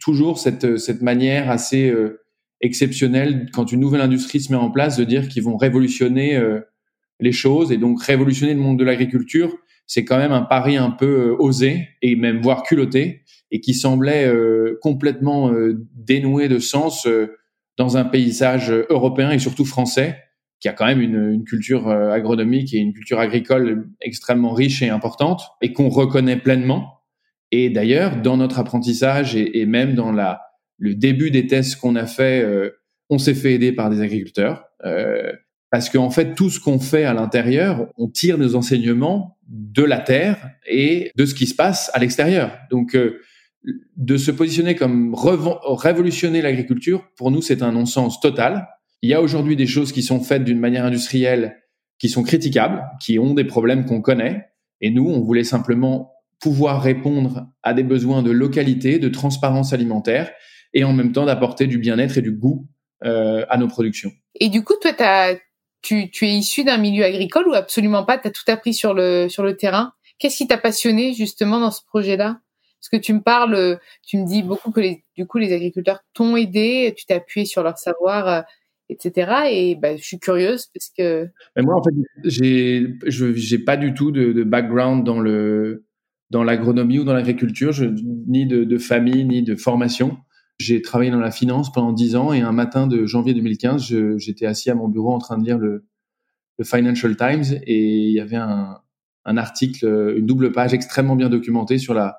toujours 0.00 0.38
cette, 0.38 0.78
cette 0.78 1.00
manière 1.00 1.48
assez 1.48 1.92
exceptionnel 2.62 3.48
quand 3.52 3.72
une 3.72 3.80
nouvelle 3.80 4.00
industrie 4.00 4.40
se 4.40 4.50
met 4.50 4.58
en 4.58 4.70
place 4.70 4.96
de 4.96 5.04
dire 5.04 5.28
qu'ils 5.28 5.42
vont 5.42 5.56
révolutionner 5.56 6.36
euh, 6.36 6.60
les 7.20 7.32
choses 7.32 7.72
et 7.72 7.76
donc 7.76 8.02
révolutionner 8.02 8.54
le 8.54 8.60
monde 8.60 8.78
de 8.78 8.84
l'agriculture. 8.84 9.52
C'est 9.86 10.04
quand 10.04 10.16
même 10.16 10.32
un 10.32 10.42
pari 10.42 10.76
un 10.76 10.90
peu 10.90 11.30
euh, 11.30 11.36
osé 11.38 11.88
et 12.00 12.16
même 12.16 12.40
voire 12.40 12.62
culotté 12.62 13.24
et 13.50 13.60
qui 13.60 13.74
semblait 13.74 14.26
euh, 14.26 14.78
complètement 14.80 15.52
dénoué 15.94 16.48
de 16.48 16.58
sens 16.58 17.06
dans 17.76 17.96
un 17.98 18.04
paysage 18.04 18.72
européen 18.88 19.30
et 19.30 19.38
surtout 19.38 19.66
français 19.66 20.18
qui 20.60 20.68
a 20.68 20.72
quand 20.72 20.86
même 20.86 21.00
une, 21.00 21.32
une 21.32 21.44
culture 21.44 21.88
agronomique 21.88 22.72
et 22.72 22.78
une 22.78 22.94
culture 22.94 23.18
agricole 23.18 23.90
extrêmement 24.00 24.52
riche 24.52 24.80
et 24.80 24.88
importante 24.88 25.42
et 25.60 25.72
qu'on 25.72 25.88
reconnaît 25.88 26.36
pleinement. 26.36 27.00
Et 27.50 27.68
d'ailleurs, 27.68 28.22
dans 28.22 28.36
notre 28.36 28.60
apprentissage 28.60 29.34
et 29.34 29.66
même 29.66 29.94
dans 29.94 30.12
la, 30.12 30.40
le 30.82 30.96
début 30.96 31.30
des 31.30 31.46
tests 31.46 31.76
qu'on 31.76 31.94
a 31.94 32.06
fait, 32.06 32.42
euh, 32.42 32.70
on 33.08 33.18
s'est 33.18 33.34
fait 33.34 33.54
aider 33.54 33.70
par 33.70 33.88
des 33.88 34.00
agriculteurs. 34.00 34.64
Euh, 34.84 35.32
parce 35.70 35.88
qu'en 35.88 36.10
fait, 36.10 36.34
tout 36.34 36.50
ce 36.50 36.58
qu'on 36.58 36.80
fait 36.80 37.04
à 37.04 37.14
l'intérieur, 37.14 37.88
on 37.96 38.08
tire 38.08 38.36
des 38.36 38.56
enseignements 38.56 39.38
de 39.48 39.84
la 39.84 39.98
terre 39.98 40.50
et 40.66 41.12
de 41.16 41.24
ce 41.24 41.34
qui 41.34 41.46
se 41.46 41.54
passe 41.54 41.88
à 41.94 42.00
l'extérieur. 42.00 42.58
Donc, 42.68 42.96
euh, 42.96 43.20
de 43.96 44.16
se 44.16 44.32
positionner 44.32 44.74
comme 44.74 45.14
révolutionner 45.14 46.42
l'agriculture, 46.42 47.08
pour 47.16 47.30
nous, 47.30 47.42
c'est 47.42 47.62
un 47.62 47.70
non-sens 47.70 48.18
total. 48.18 48.66
Il 49.02 49.10
y 49.10 49.14
a 49.14 49.22
aujourd'hui 49.22 49.54
des 49.54 49.68
choses 49.68 49.92
qui 49.92 50.02
sont 50.02 50.20
faites 50.20 50.42
d'une 50.42 50.58
manière 50.58 50.84
industrielle 50.84 51.58
qui 52.00 52.08
sont 52.08 52.24
critiquables, 52.24 52.82
qui 53.00 53.20
ont 53.20 53.34
des 53.34 53.44
problèmes 53.44 53.84
qu'on 53.84 54.00
connaît. 54.00 54.46
Et 54.80 54.90
nous, 54.90 55.08
on 55.08 55.20
voulait 55.20 55.44
simplement 55.44 56.12
pouvoir 56.40 56.82
répondre 56.82 57.46
à 57.62 57.72
des 57.72 57.84
besoins 57.84 58.24
de 58.24 58.32
localité, 58.32 58.98
de 58.98 59.08
transparence 59.08 59.72
alimentaire, 59.72 60.32
et 60.74 60.84
en 60.84 60.92
même 60.92 61.12
temps 61.12 61.26
d'apporter 61.26 61.66
du 61.66 61.78
bien-être 61.78 62.18
et 62.18 62.22
du 62.22 62.32
goût 62.32 62.66
euh, 63.04 63.44
à 63.48 63.58
nos 63.58 63.68
productions. 63.68 64.12
Et 64.40 64.48
du 64.48 64.64
coup, 64.64 64.74
toi, 64.80 64.92
as, 65.00 65.36
tu, 65.82 66.10
tu 66.10 66.26
es 66.26 66.32
issu 66.32 66.64
d'un 66.64 66.78
milieu 66.78 67.04
agricole 67.04 67.48
ou 67.48 67.54
absolument 67.54 68.04
pas? 68.04 68.18
Tu 68.18 68.28
as 68.28 68.30
tout 68.30 68.48
appris 68.48 68.74
sur 68.74 68.94
le, 68.94 69.28
sur 69.28 69.42
le 69.42 69.56
terrain 69.56 69.92
Qu'est-ce 70.22 70.36
qui 70.36 70.46
t'a 70.46 70.56
passionné 70.58 71.14
justement 71.14 71.58
dans 71.58 71.72
ce 71.72 71.84
projet-là? 71.84 72.40
Parce 72.78 72.88
que 72.92 72.96
tu 72.96 73.12
me 73.12 73.20
parles, 73.20 73.80
tu 74.06 74.18
me 74.18 74.24
dis 74.24 74.44
beaucoup 74.44 74.70
que 74.70 74.80
les, 74.80 75.04
du 75.16 75.26
coup 75.26 75.38
les 75.38 75.52
agriculteurs 75.52 76.00
t'ont 76.14 76.36
aidé, 76.36 76.94
tu 76.96 77.06
t'es 77.06 77.14
appuyé 77.14 77.44
sur 77.44 77.64
leur 77.64 77.76
savoir, 77.76 78.28
euh, 78.28 78.40
etc. 78.88 79.32
Et 79.50 79.74
bah, 79.74 79.96
je 79.96 80.02
suis 80.02 80.20
curieuse 80.20 80.66
parce 80.72 80.92
que. 80.96 81.28
Mais 81.56 81.62
moi, 81.62 81.74
en 81.74 81.82
fait, 81.82 81.90
j'ai, 82.24 82.86
je, 83.04 83.32
j'ai 83.34 83.58
pas 83.58 83.76
du 83.76 83.94
tout 83.94 84.12
de, 84.12 84.32
de 84.32 84.44
background 84.44 85.04
dans 85.04 85.18
le 85.18 85.86
dans 86.30 86.44
l'agronomie 86.44 87.00
ou 87.00 87.04
dans 87.04 87.14
l'agriculture, 87.14 87.72
ni 88.28 88.46
de, 88.46 88.62
de, 88.62 88.78
famille 88.78 89.24
ni 89.24 89.42
de 89.42 89.54
formation. 89.56 90.18
J'ai 90.58 90.82
travaillé 90.82 91.10
dans 91.10 91.20
la 91.20 91.30
finance 91.30 91.72
pendant 91.72 91.92
dix 91.92 92.14
ans 92.16 92.32
et 92.32 92.40
un 92.40 92.52
matin 92.52 92.86
de 92.86 93.06
janvier 93.06 93.34
2015, 93.34 94.16
j'étais 94.18 94.46
assis 94.46 94.70
à 94.70 94.74
mon 94.74 94.88
bureau 94.88 95.12
en 95.12 95.18
train 95.18 95.38
de 95.38 95.44
lire 95.44 95.58
le, 95.58 95.84
Financial 96.62 97.16
Times 97.16 97.58
et 97.66 98.06
il 98.06 98.12
y 98.12 98.20
avait 98.20 98.36
un, 98.36 98.76
article, 99.24 100.14
une 100.16 100.26
double 100.26 100.52
page 100.52 100.72
extrêmement 100.72 101.16
bien 101.16 101.28
documentée 101.28 101.78
sur 101.78 101.92
le 101.92 102.12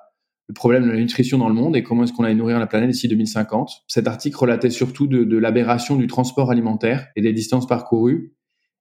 problème 0.54 0.84
de 0.84 0.90
la 0.90 0.98
nutrition 0.98 1.38
dans 1.38 1.48
le 1.48 1.54
monde 1.54 1.76
et 1.76 1.82
comment 1.82 2.04
est-ce 2.04 2.12
qu'on 2.12 2.24
allait 2.24 2.34
nourrir 2.34 2.58
la 2.58 2.66
planète 2.66 2.90
d'ici 2.90 3.08
2050. 3.08 3.84
Cet 3.88 4.06
article 4.06 4.36
relatait 4.36 4.68
surtout 4.68 5.06
de, 5.06 5.24
de 5.24 5.38
l'aberration 5.38 5.96
du 5.96 6.08
transport 6.08 6.50
alimentaire 6.50 7.06
et 7.16 7.22
des 7.22 7.32
distances 7.32 7.66
parcourues. 7.66 8.34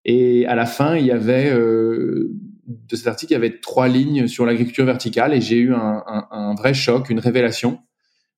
Et 0.06 0.46
à 0.48 0.56
la 0.56 0.66
fin, 0.66 0.98
il 0.98 1.06
y 1.06 1.12
avait 1.12 1.50
euh, 1.50 2.30
de 2.66 2.96
cet 2.96 3.08
article, 3.08 3.32
il 3.32 3.36
y 3.36 3.38
avait 3.38 3.60
trois 3.60 3.88
lignes 3.88 4.28
sur 4.28 4.46
l'agriculture 4.46 4.86
verticale 4.86 5.34
et 5.34 5.42
j'ai 5.42 5.58
eu 5.58 5.74
un, 5.74 6.56
vrai 6.56 6.74
choc, 6.74 7.10
une 7.10 7.20
révélation 7.20 7.80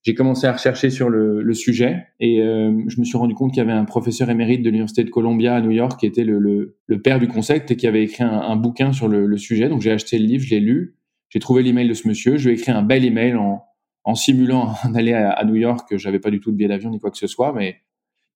j'ai 0.05 0.13
commencé 0.13 0.45
à 0.45 0.53
rechercher 0.53 0.91
sur 0.91 1.09
le, 1.09 1.41
le 1.41 1.53
sujet 1.55 2.05
et 2.19 2.39
euh, 2.39 2.71
je 2.87 2.99
me 2.99 3.05
suis 3.05 3.17
rendu 3.17 3.33
compte 3.33 3.51
qu'il 3.51 3.57
y 3.57 3.61
avait 3.61 3.71
un 3.71 3.85
professeur 3.85 4.29
émérite 4.29 4.61
de 4.61 4.69
l'université 4.69 5.03
de 5.03 5.09
Columbia 5.09 5.55
à 5.55 5.61
New 5.61 5.71
York 5.71 5.99
qui 5.99 6.05
était 6.05 6.23
le, 6.23 6.37
le, 6.37 6.77
le 6.85 7.01
père 7.01 7.19
du 7.19 7.27
concept 7.27 7.71
et 7.71 7.75
qui 7.75 7.87
avait 7.87 8.03
écrit 8.03 8.23
un, 8.23 8.29
un 8.29 8.55
bouquin 8.55 8.93
sur 8.93 9.07
le, 9.07 9.35
sujet. 9.37 9.67
Donc 9.67 9.81
j'ai 9.81 9.91
acheté 9.91 10.19
le 10.19 10.25
livre, 10.25 10.43
je 10.43 10.51
l'ai 10.51 10.59
lu, 10.59 10.95
j'ai 11.29 11.39
trouvé 11.39 11.63
l'email 11.63 11.87
de 11.87 11.95
ce 11.95 12.07
monsieur, 12.07 12.37
je 12.37 12.47
lui 12.47 12.55
ai 12.55 12.59
écrit 12.59 12.71
un 12.71 12.83
bel 12.83 13.03
email 13.03 13.33
en, 13.33 13.63
en 14.03 14.13
simulant 14.13 14.75
un 14.83 14.93
aller 14.93 15.13
à, 15.13 15.31
à, 15.31 15.43
New 15.43 15.55
York. 15.55 15.97
J'avais 15.97 16.19
pas 16.19 16.29
du 16.29 16.39
tout 16.39 16.51
de 16.51 16.55
billet 16.55 16.69
d'avion 16.69 16.91
ni 16.91 16.99
quoi 16.99 17.09
que 17.09 17.17
ce 17.17 17.27
soit, 17.27 17.51
mais 17.51 17.77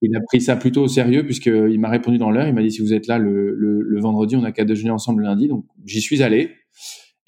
il 0.01 0.15
a 0.15 0.21
pris 0.21 0.41
ça 0.41 0.55
plutôt 0.55 0.81
au 0.81 0.87
sérieux 0.87 1.23
puisqu'il 1.23 1.79
m'a 1.79 1.89
répondu 1.89 2.17
dans 2.17 2.31
l'heure. 2.31 2.47
Il 2.47 2.53
m'a 2.55 2.63
dit 2.63 2.71
si 2.71 2.81
vous 2.81 2.95
êtes 2.95 3.05
là 3.05 3.19
le, 3.19 3.99
vendredi, 3.99 4.35
on 4.35 4.43
a 4.43 4.51
qu'à 4.51 4.65
déjeuner 4.65 4.89
ensemble 4.89 5.21
le 5.21 5.27
lundi. 5.27 5.47
Donc 5.47 5.65
j'y 5.85 6.01
suis 6.01 6.23
allé. 6.23 6.55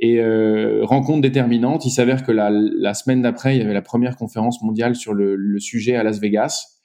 Et 0.03 0.19
euh, 0.19 0.83
rencontre 0.83 1.21
déterminante, 1.21 1.85
il 1.85 1.91
s'avère 1.91 2.23
que 2.23 2.31
la, 2.31 2.93
semaine 2.95 3.21
d'après, 3.21 3.55
il 3.55 3.59
y 3.59 3.61
avait 3.63 3.73
la 3.73 3.83
première 3.83 4.17
conférence 4.17 4.61
mondiale 4.63 4.95
sur 4.95 5.13
le, 5.13 5.59
sujet 5.59 5.95
à 5.95 6.03
Las 6.03 6.19
Vegas. 6.19 6.79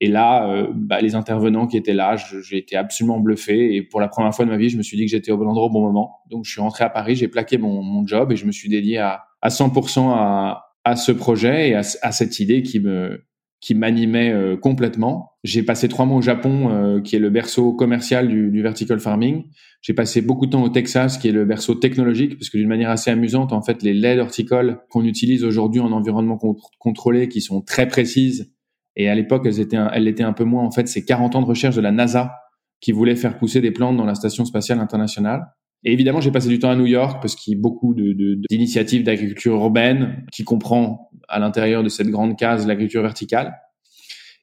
Et 0.00 0.08
là, 0.08 0.50
euh, 0.50 0.66
bah, 0.74 1.00
les 1.02 1.14
intervenants 1.14 1.66
qui 1.66 1.76
étaient 1.76 1.94
là, 1.94 2.16
j'ai 2.16 2.56
été 2.56 2.76
absolument 2.76 3.20
bluffé. 3.20 3.76
Et 3.76 3.82
pour 3.82 4.00
la 4.00 4.08
première 4.08 4.34
fois 4.34 4.46
de 4.46 4.50
ma 4.50 4.56
vie, 4.56 4.70
je 4.70 4.78
me 4.78 4.82
suis 4.82 4.96
dit 4.96 5.04
que 5.04 5.10
j'étais 5.10 5.32
au 5.32 5.36
bon 5.36 5.46
endroit 5.46 5.66
au 5.66 5.70
bon 5.70 5.82
moment. 5.82 6.20
Donc, 6.30 6.46
je 6.46 6.50
suis 6.50 6.60
rentré 6.62 6.82
à 6.82 6.88
Paris, 6.88 7.14
j'ai 7.14 7.28
plaqué 7.28 7.58
mon, 7.58 8.06
job 8.06 8.32
et 8.32 8.36
je 8.36 8.46
me 8.46 8.52
suis 8.52 8.70
dédié 8.70 8.98
à, 8.98 9.24
à 9.42 9.48
100% 9.48 10.10
à, 10.10 10.96
ce 10.96 11.12
projet 11.12 11.70
et 11.70 11.74
à 11.74 11.82
cette 11.82 12.40
idée 12.40 12.62
qui 12.62 12.80
me, 12.80 13.26
qui 13.60 13.74
m'animait 13.74 14.32
euh, 14.32 14.56
complètement. 14.56 15.32
J'ai 15.42 15.62
passé 15.62 15.88
trois 15.88 16.04
mois 16.04 16.18
au 16.18 16.22
Japon, 16.22 16.70
euh, 16.70 17.00
qui 17.00 17.16
est 17.16 17.18
le 17.18 17.30
berceau 17.30 17.72
commercial 17.72 18.28
du, 18.28 18.50
du 18.50 18.62
vertical 18.62 19.00
farming. 19.00 19.44
J'ai 19.80 19.94
passé 19.94 20.20
beaucoup 20.20 20.46
de 20.46 20.52
temps 20.52 20.62
au 20.62 20.68
Texas, 20.68 21.18
qui 21.18 21.28
est 21.28 21.32
le 21.32 21.44
berceau 21.44 21.74
technologique, 21.74 22.38
parce 22.38 22.50
que 22.50 22.58
d'une 22.58 22.68
manière 22.68 22.90
assez 22.90 23.10
amusante, 23.10 23.52
en 23.52 23.62
fait, 23.62 23.82
les 23.82 23.94
laides 23.94 24.18
horticoles 24.18 24.80
qu'on 24.90 25.04
utilise 25.04 25.44
aujourd'hui 25.44 25.80
en 25.80 25.92
environnement 25.92 26.38
contrôlé, 26.78 27.28
qui 27.28 27.40
sont 27.40 27.62
très 27.62 27.88
précises, 27.88 28.52
et 28.96 29.08
à 29.08 29.14
l'époque, 29.14 29.44
elles 29.46 29.60
étaient, 29.60 29.78
elles 29.92 30.04
l'étaient 30.04 30.22
un 30.22 30.32
peu 30.32 30.44
moins. 30.44 30.64
En 30.64 30.70
fait, 30.70 30.88
c'est 30.88 31.04
40 31.04 31.36
ans 31.36 31.42
de 31.42 31.46
recherche 31.46 31.76
de 31.76 31.82
la 31.82 31.92
NASA 31.92 32.34
qui 32.80 32.92
voulait 32.92 33.16
faire 33.16 33.38
pousser 33.38 33.60
des 33.60 33.70
plantes 33.70 33.96
dans 33.96 34.04
la 34.04 34.14
station 34.14 34.44
spatiale 34.44 34.80
internationale. 34.80 35.46
Et 35.84 35.92
évidemment, 35.92 36.20
j'ai 36.20 36.30
passé 36.30 36.48
du 36.48 36.58
temps 36.58 36.70
à 36.70 36.76
New 36.76 36.86
York 36.86 37.18
parce 37.20 37.36
qu'il 37.36 37.54
y 37.54 37.56
a 37.56 37.60
beaucoup 37.60 37.94
d'initiatives 37.94 39.04
d'agriculture 39.04 39.54
urbaine 39.54 40.24
qui 40.32 40.44
comprend 40.44 41.10
à 41.28 41.38
l'intérieur 41.38 41.82
de 41.82 41.88
cette 41.88 42.08
grande 42.08 42.36
case 42.36 42.66
l'agriculture 42.66 43.02
verticale. 43.02 43.54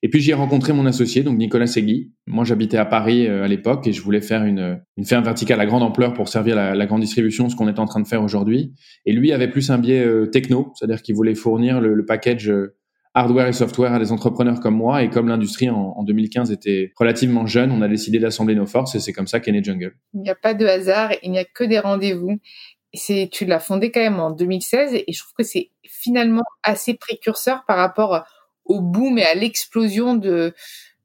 Et 0.05 0.09
puis 0.09 0.19
j'ai 0.19 0.33
rencontré 0.33 0.73
mon 0.73 0.85
associé, 0.85 1.23
donc 1.23 1.37
Nicolas 1.37 1.65
Segui. 1.65 2.11
Moi, 2.27 2.43
j'habitais 2.43 2.75
à 2.75 2.83
Paris 2.83 3.25
euh, 3.25 3.45
à 3.45 3.47
l'époque 3.47 3.87
et 3.87 3.93
je 3.93 4.01
voulais 4.01 4.19
faire 4.19 4.43
une, 4.43 4.81
une 4.97 5.05
ferme 5.05 5.23
verticale 5.23 5.61
à 5.61 5.65
grande 5.65 5.81
ampleur 5.81 6.13
pour 6.13 6.27
servir 6.27 6.57
la, 6.57 6.75
la 6.75 6.85
grande 6.85 6.99
distribution, 6.99 7.47
ce 7.47 7.55
qu'on 7.55 7.69
est 7.69 7.79
en 7.79 7.85
train 7.85 8.01
de 8.01 8.07
faire 8.07 8.21
aujourd'hui. 8.21 8.73
Et 9.05 9.13
lui 9.13 9.31
avait 9.31 9.49
plus 9.49 9.71
un 9.71 9.77
biais 9.77 10.05
euh, 10.05 10.25
techno, 10.25 10.73
c'est-à-dire 10.75 11.01
qu'il 11.01 11.15
voulait 11.15 11.35
fournir 11.35 11.79
le, 11.79 11.93
le 11.93 12.05
package 12.05 12.49
euh, 12.49 12.75
hardware 13.13 13.47
et 13.47 13.53
software 13.53 13.93
à 13.93 13.99
des 13.99 14.11
entrepreneurs 14.11 14.59
comme 14.59 14.75
moi. 14.75 15.03
Et 15.03 15.09
comme 15.09 15.27
l'industrie 15.27 15.69
en, 15.69 15.93
en, 15.95 16.03
2015 16.03 16.51
était 16.51 16.91
relativement 16.97 17.45
jeune, 17.45 17.71
on 17.71 17.81
a 17.81 17.87
décidé 17.87 18.19
d'assembler 18.19 18.55
nos 18.55 18.65
forces 18.65 18.95
et 18.95 18.99
c'est 18.99 19.13
comme 19.13 19.27
ça 19.27 19.39
qu'est 19.39 19.51
né 19.51 19.63
Jungle. 19.63 19.95
Il 20.13 20.21
n'y 20.21 20.29
a 20.29 20.35
pas 20.35 20.53
de 20.53 20.65
hasard, 20.65 21.11
il 21.21 21.31
n'y 21.31 21.39
a 21.39 21.45
que 21.45 21.63
des 21.63 21.79
rendez-vous. 21.79 22.39
Tu 22.93 23.45
l'as 23.45 23.59
fondé 23.59 23.91
quand 23.91 24.01
même 24.01 24.19
en 24.19 24.31
2016 24.31 24.93
et 24.93 25.11
je 25.11 25.19
trouve 25.19 25.33
que 25.37 25.43
c'est 25.43 25.71
finalement 25.83 26.43
assez 26.61 26.93
précurseur 26.93 27.63
par 27.65 27.77
rapport 27.77 28.23
au 28.65 28.81
boom 28.81 29.17
et 29.17 29.25
à 29.25 29.33
l'explosion 29.33 30.15
de 30.15 30.53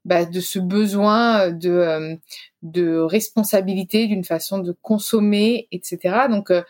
bah, 0.05 0.25
de 0.25 0.39
ce 0.39 0.59
besoin 0.59 1.51
de 1.51 1.69
euh, 1.69 2.15
de 2.61 2.99
responsabilité 2.99 4.07
d'une 4.07 4.23
façon 4.23 4.59
de 4.59 4.71
consommer 4.81 5.67
etc 5.71 6.27
donc 6.29 6.51
euh, 6.51 6.63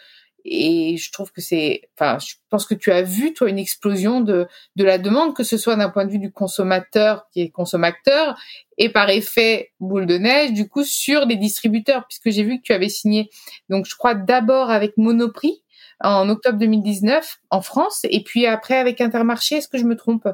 et 0.52 0.98
je 0.98 1.12
trouve 1.12 1.32
que 1.32 1.42
c'est 1.42 1.82
enfin 1.96 2.18
je 2.20 2.36
pense 2.50 2.66
que 2.66 2.74
tu 2.74 2.92
as 2.92 3.04
vu 3.04 3.34
toi 3.34 3.50
une 3.50 3.60
explosion 3.60 4.20
de 4.20 4.48
de 4.76 4.84
la 4.84 4.98
demande 4.98 5.36
que 5.36 5.44
ce 5.44 5.58
soit 5.58 5.76
d'un 5.76 5.90
point 5.90 6.06
de 6.06 6.12
vue 6.12 6.20
du 6.20 6.32
consommateur 6.32 7.28
qui 7.32 7.42
est 7.42 7.50
consommateur 7.50 8.36
et 8.78 8.90
par 8.90 9.10
effet 9.10 9.72
boule 9.80 10.08
de 10.08 10.18
neige 10.18 10.54
du 10.54 10.68
coup 10.68 10.84
sur 10.84 11.26
les 11.26 11.36
distributeurs 11.36 12.06
puisque 12.08 12.32
j'ai 12.32 12.44
vu 12.44 12.58
que 12.58 12.64
tu 12.64 12.74
avais 12.74 12.90
signé 12.90 13.30
donc 13.70 13.86
je 13.86 13.96
crois 13.96 14.16
d'abord 14.16 14.72
avec 14.72 14.98
Monoprix 14.98 15.62
en 16.02 16.28
octobre 16.30 16.58
2019 16.58 17.40
en 17.52 17.62
France 17.62 18.02
et 18.10 18.24
puis 18.24 18.48
après 18.48 18.78
avec 18.78 19.02
Intermarché 19.02 19.58
est-ce 19.58 19.68
que 19.68 19.78
je 19.78 19.86
me 19.86 19.96
trompe? 19.96 20.28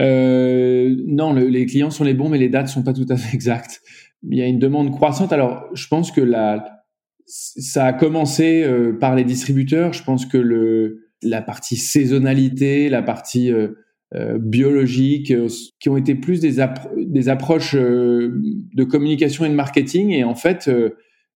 Euh, 0.00 0.96
non, 1.06 1.32
le, 1.32 1.46
les 1.46 1.66
clients 1.66 1.90
sont 1.90 2.04
les 2.04 2.14
bons, 2.14 2.28
mais 2.28 2.38
les 2.38 2.48
dates 2.48 2.68
sont 2.68 2.82
pas 2.82 2.94
tout 2.94 3.06
à 3.10 3.16
fait 3.16 3.34
exactes. 3.34 3.82
Il 4.22 4.38
y 4.38 4.42
a 4.42 4.46
une 4.46 4.58
demande 4.58 4.90
croissante. 4.92 5.32
Alors, 5.32 5.66
je 5.74 5.86
pense 5.88 6.10
que 6.10 6.20
la, 6.20 6.79
ça 7.30 7.86
a 7.86 7.92
commencé 7.92 8.62
euh, 8.64 8.92
par 8.92 9.14
les 9.14 9.24
distributeurs. 9.24 9.92
Je 9.92 10.02
pense 10.02 10.26
que 10.26 10.38
le, 10.38 11.10
la 11.22 11.42
partie 11.42 11.76
saisonnalité, 11.76 12.88
la 12.88 13.02
partie 13.02 13.52
euh, 13.52 13.68
euh 14.14 14.38
biologique, 14.38 15.32
qui 15.78 15.88
ont 15.88 15.96
été 15.96 16.16
plus 16.16 16.40
des, 16.40 16.58
approches 17.28 17.76
de 17.76 18.84
communication 18.84 19.44
et 19.44 19.48
de 19.48 19.54
marketing. 19.54 20.10
Et 20.10 20.24
en 20.24 20.34
fait, 20.34 20.68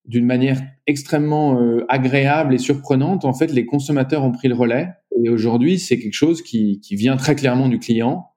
d'une 0.07 0.27
manière 0.27 0.61
extrêmement 0.89 1.57
agréable 1.89 2.53
et 2.53 2.59
surprenante, 2.59 3.25
en 3.25 3.33
fait, 3.33 3.53
les 3.53 3.65
consommateurs 3.65 4.25
ont 4.25 4.33
pris 4.33 4.49
le 4.49 4.57
relais. 4.57 4.89
Et 5.23 5.31
aujourd'hui, 5.31 5.79
c'est 5.79 6.01
quelque 6.01 6.15
chose 6.15 6.43
qui 6.43 6.81
vient 6.91 7.17
très 7.17 7.37
clairement 7.37 7.69
du 7.69 7.79
client 7.79 8.34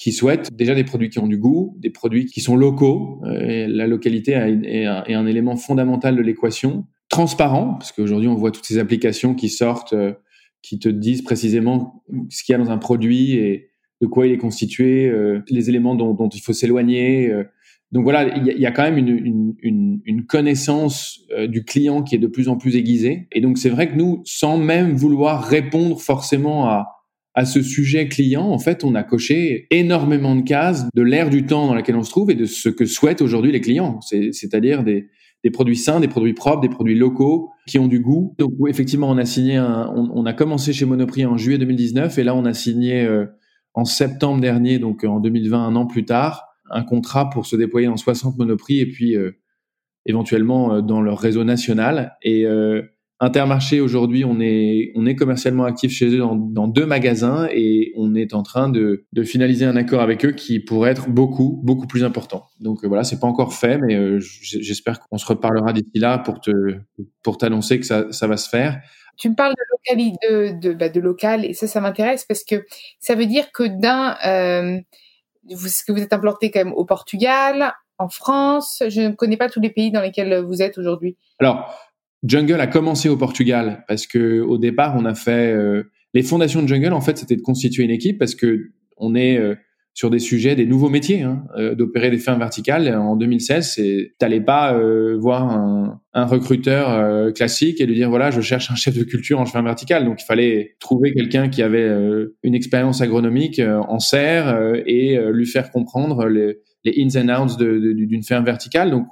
qui 0.00 0.12
souhaitent 0.12 0.48
déjà 0.56 0.74
des 0.74 0.82
produits 0.82 1.10
qui 1.10 1.18
ont 1.18 1.26
du 1.26 1.36
goût, 1.36 1.76
des 1.78 1.90
produits 1.90 2.24
qui 2.24 2.40
sont 2.40 2.56
locaux. 2.56 3.20
Euh, 3.24 3.66
la 3.68 3.86
localité 3.86 4.32
est 4.32 4.86
un, 4.86 5.26
élément 5.26 5.56
fondamental 5.56 6.16
de 6.16 6.22
l'équation. 6.22 6.86
Transparent, 7.10 7.74
parce 7.74 7.92
qu'aujourd'hui 7.92 8.26
on 8.26 8.34
voit 8.34 8.50
toutes 8.50 8.64
ces 8.64 8.78
applications 8.78 9.34
qui 9.34 9.50
sortent, 9.50 9.92
euh, 9.92 10.14
qui 10.62 10.78
te 10.78 10.88
disent 10.88 11.20
précisément 11.20 12.02
ce 12.30 12.42
qu'il 12.42 12.54
y 12.54 12.56
a 12.56 12.58
dans 12.58 12.70
un 12.70 12.78
produit 12.78 13.34
et 13.34 13.72
de 14.00 14.06
quoi 14.06 14.26
il 14.26 14.32
est 14.32 14.38
constitué, 14.38 15.06
euh, 15.06 15.40
les 15.50 15.68
éléments 15.68 15.94
dont, 15.94 16.14
dont 16.14 16.30
il 16.30 16.40
faut 16.40 16.54
s'éloigner. 16.54 17.30
donc 17.92 18.04
voilà, 18.04 18.38
il 18.38 18.58
y, 18.58 18.64
a, 18.64 18.70
quand 18.70 18.84
même 18.84 18.96
une, 18.96 19.54
une, 19.60 20.00
une 20.06 20.24
connaissance 20.24 21.20
du 21.46 21.62
client 21.62 22.02
qui 22.02 22.14
est 22.14 22.18
de 22.18 22.26
plus 22.26 22.48
en 22.48 22.56
plus 22.56 22.76
aiguisée. 22.76 23.28
Et 23.32 23.42
donc 23.42 23.58
c'est 23.58 23.68
vrai 23.68 23.90
que 23.90 23.96
nous, 23.96 24.22
sans 24.24 24.56
même 24.56 24.92
vouloir 24.92 25.44
répondre 25.44 26.00
forcément 26.00 26.64
à 26.68 26.99
à 27.34 27.44
ce 27.44 27.62
sujet 27.62 28.08
client, 28.08 28.46
en 28.46 28.58
fait, 28.58 28.84
on 28.84 28.94
a 28.94 29.02
coché 29.02 29.66
énormément 29.70 30.34
de 30.34 30.42
cases 30.42 30.88
de 30.94 31.02
l'ère 31.02 31.30
du 31.30 31.46
temps 31.46 31.66
dans 31.66 31.74
laquelle 31.74 31.96
on 31.96 32.02
se 32.02 32.10
trouve 32.10 32.30
et 32.30 32.34
de 32.34 32.44
ce 32.44 32.68
que 32.68 32.86
souhaitent 32.86 33.22
aujourd'hui 33.22 33.52
les 33.52 33.60
clients, 33.60 34.00
c'est-à-dire 34.00 34.82
des, 34.82 35.08
des, 35.44 35.50
produits 35.50 35.76
sains, 35.76 36.00
des 36.00 36.08
produits 36.08 36.34
propres, 36.34 36.60
des 36.60 36.68
produits 36.68 36.96
locaux 36.96 37.50
qui 37.66 37.78
ont 37.78 37.86
du 37.86 38.00
goût. 38.00 38.34
Donc 38.38 38.52
effectivement, 38.68 39.08
on 39.08 39.18
a 39.18 39.24
signé, 39.24 39.56
un, 39.56 39.92
on, 39.94 40.26
a 40.26 40.32
commencé 40.32 40.72
chez 40.72 40.86
Monoprix 40.86 41.24
en 41.24 41.36
juillet 41.36 41.58
2019 41.58 42.18
et 42.18 42.24
là 42.24 42.34
on 42.34 42.44
a 42.44 42.52
signé 42.52 43.02
euh, 43.02 43.26
en 43.74 43.84
septembre 43.84 44.40
dernier, 44.40 44.78
donc 44.78 45.04
en 45.04 45.20
2020, 45.20 45.66
un 45.66 45.76
an 45.76 45.86
plus 45.86 46.04
tard, 46.04 46.46
un 46.70 46.82
contrat 46.82 47.30
pour 47.30 47.46
se 47.46 47.56
déployer 47.56 47.88
en 47.88 47.96
60 47.96 48.38
Monoprix 48.38 48.80
et 48.80 48.86
puis 48.86 49.16
euh, 49.16 49.32
éventuellement 50.06 50.74
euh, 50.74 50.80
dans 50.80 51.00
leur 51.00 51.18
réseau 51.18 51.44
national. 51.44 52.16
Et 52.22 52.46
euh, 52.46 52.82
Intermarché, 53.22 53.82
aujourd'hui, 53.82 54.24
on 54.24 54.40
est, 54.40 54.92
on 54.94 55.04
est 55.04 55.14
commercialement 55.14 55.64
actif 55.64 55.92
chez 55.92 56.06
eux 56.06 56.18
dans, 56.20 56.36
dans, 56.36 56.66
deux 56.66 56.86
magasins 56.86 57.46
et 57.52 57.92
on 57.94 58.14
est 58.14 58.32
en 58.32 58.42
train 58.42 58.70
de, 58.70 59.04
de, 59.12 59.22
finaliser 59.24 59.66
un 59.66 59.76
accord 59.76 60.00
avec 60.00 60.24
eux 60.24 60.32
qui 60.32 60.58
pourrait 60.58 60.92
être 60.92 61.10
beaucoup, 61.10 61.60
beaucoup 61.62 61.86
plus 61.86 62.02
important. 62.02 62.46
Donc 62.60 62.82
euh, 62.82 62.88
voilà, 62.88 63.04
c'est 63.04 63.20
pas 63.20 63.26
encore 63.26 63.52
fait, 63.52 63.76
mais 63.76 63.94
euh, 63.94 64.20
j'espère 64.20 65.00
qu'on 65.00 65.18
se 65.18 65.26
reparlera 65.26 65.74
d'ici 65.74 65.90
là 65.96 66.16
pour 66.16 66.40
te, 66.40 66.50
pour 67.22 67.36
t'annoncer 67.36 67.78
que 67.78 67.84
ça, 67.84 68.10
ça 68.10 68.26
va 68.26 68.38
se 68.38 68.48
faire. 68.48 68.80
Tu 69.18 69.28
me 69.28 69.34
parles 69.34 69.52
de, 69.52 69.96
de, 69.98 70.58
de, 70.58 70.72
bah, 70.72 70.88
de 70.88 71.00
local 71.00 71.44
et 71.44 71.52
ça, 71.52 71.66
ça 71.66 71.82
m'intéresse 71.82 72.24
parce 72.24 72.42
que 72.42 72.64
ça 73.00 73.14
veut 73.14 73.26
dire 73.26 73.52
que 73.52 73.64
d'un, 73.64 74.16
euh, 74.24 74.80
vous, 75.54 75.68
que 75.86 75.92
vous 75.92 76.00
êtes 76.00 76.14
implanté 76.14 76.50
quand 76.50 76.64
même 76.64 76.72
au 76.72 76.86
Portugal, 76.86 77.74
en 77.98 78.08
France. 78.08 78.82
Je 78.88 79.02
ne 79.02 79.14
connais 79.14 79.36
pas 79.36 79.50
tous 79.50 79.60
les 79.60 79.68
pays 79.68 79.90
dans 79.90 80.00
lesquels 80.00 80.42
vous 80.42 80.62
êtes 80.62 80.78
aujourd'hui. 80.78 81.18
Alors, 81.38 81.70
Jungle 82.22 82.60
a 82.60 82.66
commencé 82.66 83.08
au 83.08 83.16
Portugal 83.16 83.84
parce 83.88 84.06
que 84.06 84.40
au 84.40 84.58
départ, 84.58 84.94
on 84.96 85.04
a 85.04 85.14
fait 85.14 85.52
euh, 85.52 85.84
les 86.14 86.22
fondations 86.22 86.62
de 86.62 86.68
Jungle. 86.68 86.92
En 86.92 87.00
fait, 87.00 87.18
c'était 87.18 87.36
de 87.36 87.42
constituer 87.42 87.84
une 87.84 87.90
équipe 87.90 88.18
parce 88.18 88.34
que 88.34 88.70
on 88.96 89.14
est 89.14 89.38
euh, 89.38 89.54
sur 89.94 90.08
des 90.08 90.18
sujets, 90.18 90.54
des 90.54 90.66
nouveaux 90.66 90.88
métiers, 90.88 91.22
hein, 91.22 91.44
euh, 91.58 91.74
d'opérer 91.74 92.10
des 92.10 92.18
fermes 92.18 92.38
verticales. 92.38 92.94
En 92.96 93.16
2016, 93.16 93.72
c'est 93.74 94.14
t'allais 94.18 94.40
pas 94.40 94.74
euh, 94.74 95.16
voir 95.18 95.50
un, 95.50 96.00
un 96.14 96.24
recruteur 96.24 96.90
euh, 96.90 97.32
classique 97.32 97.80
et 97.80 97.86
lui 97.86 97.96
dire 97.96 98.08
voilà, 98.08 98.30
je 98.30 98.40
cherche 98.40 98.70
un 98.70 98.76
chef 98.76 98.96
de 98.96 99.04
culture 99.04 99.40
en 99.40 99.46
ferme 99.46 99.66
verticale. 99.66 100.04
Donc 100.04 100.22
il 100.22 100.24
fallait 100.24 100.76
trouver 100.78 101.12
quelqu'un 101.12 101.48
qui 101.48 101.62
avait 101.62 101.90
une 102.42 102.54
expérience 102.54 103.00
agronomique 103.00 103.60
en 103.60 103.98
serre 103.98 104.74
et 104.86 105.18
lui 105.32 105.46
faire 105.46 105.70
comprendre 105.70 106.26
les, 106.26 106.58
les 106.84 107.16
ins 107.16 107.28
and 107.28 107.44
outs 107.44 107.56
d'une 107.58 108.22
ferme 108.22 108.44
verticale. 108.44 108.90
Donc 108.90 109.06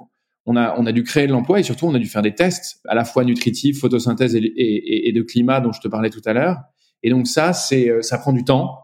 on 0.49 0.55
a, 0.55 0.75
on 0.79 0.85
a 0.87 0.91
dû 0.91 1.03
créer 1.03 1.27
de 1.27 1.31
l'emploi 1.31 1.59
et 1.59 1.63
surtout 1.63 1.85
on 1.85 1.93
a 1.93 1.99
dû 1.99 2.07
faire 2.07 2.23
des 2.23 2.33
tests 2.33 2.81
à 2.87 2.95
la 2.95 3.05
fois 3.05 3.23
nutritifs, 3.23 3.79
photosynthèse 3.79 4.35
et, 4.35 5.11
de 5.13 5.21
climat 5.21 5.61
dont 5.61 5.71
je 5.71 5.79
te 5.79 5.87
parlais 5.87 6.09
tout 6.09 6.21
à 6.25 6.33
l'heure. 6.33 6.57
Et 7.03 7.11
donc 7.11 7.27
ça, 7.27 7.53
c'est, 7.53 7.91
ça 8.01 8.17
prend 8.17 8.33
du 8.33 8.43
temps. 8.43 8.79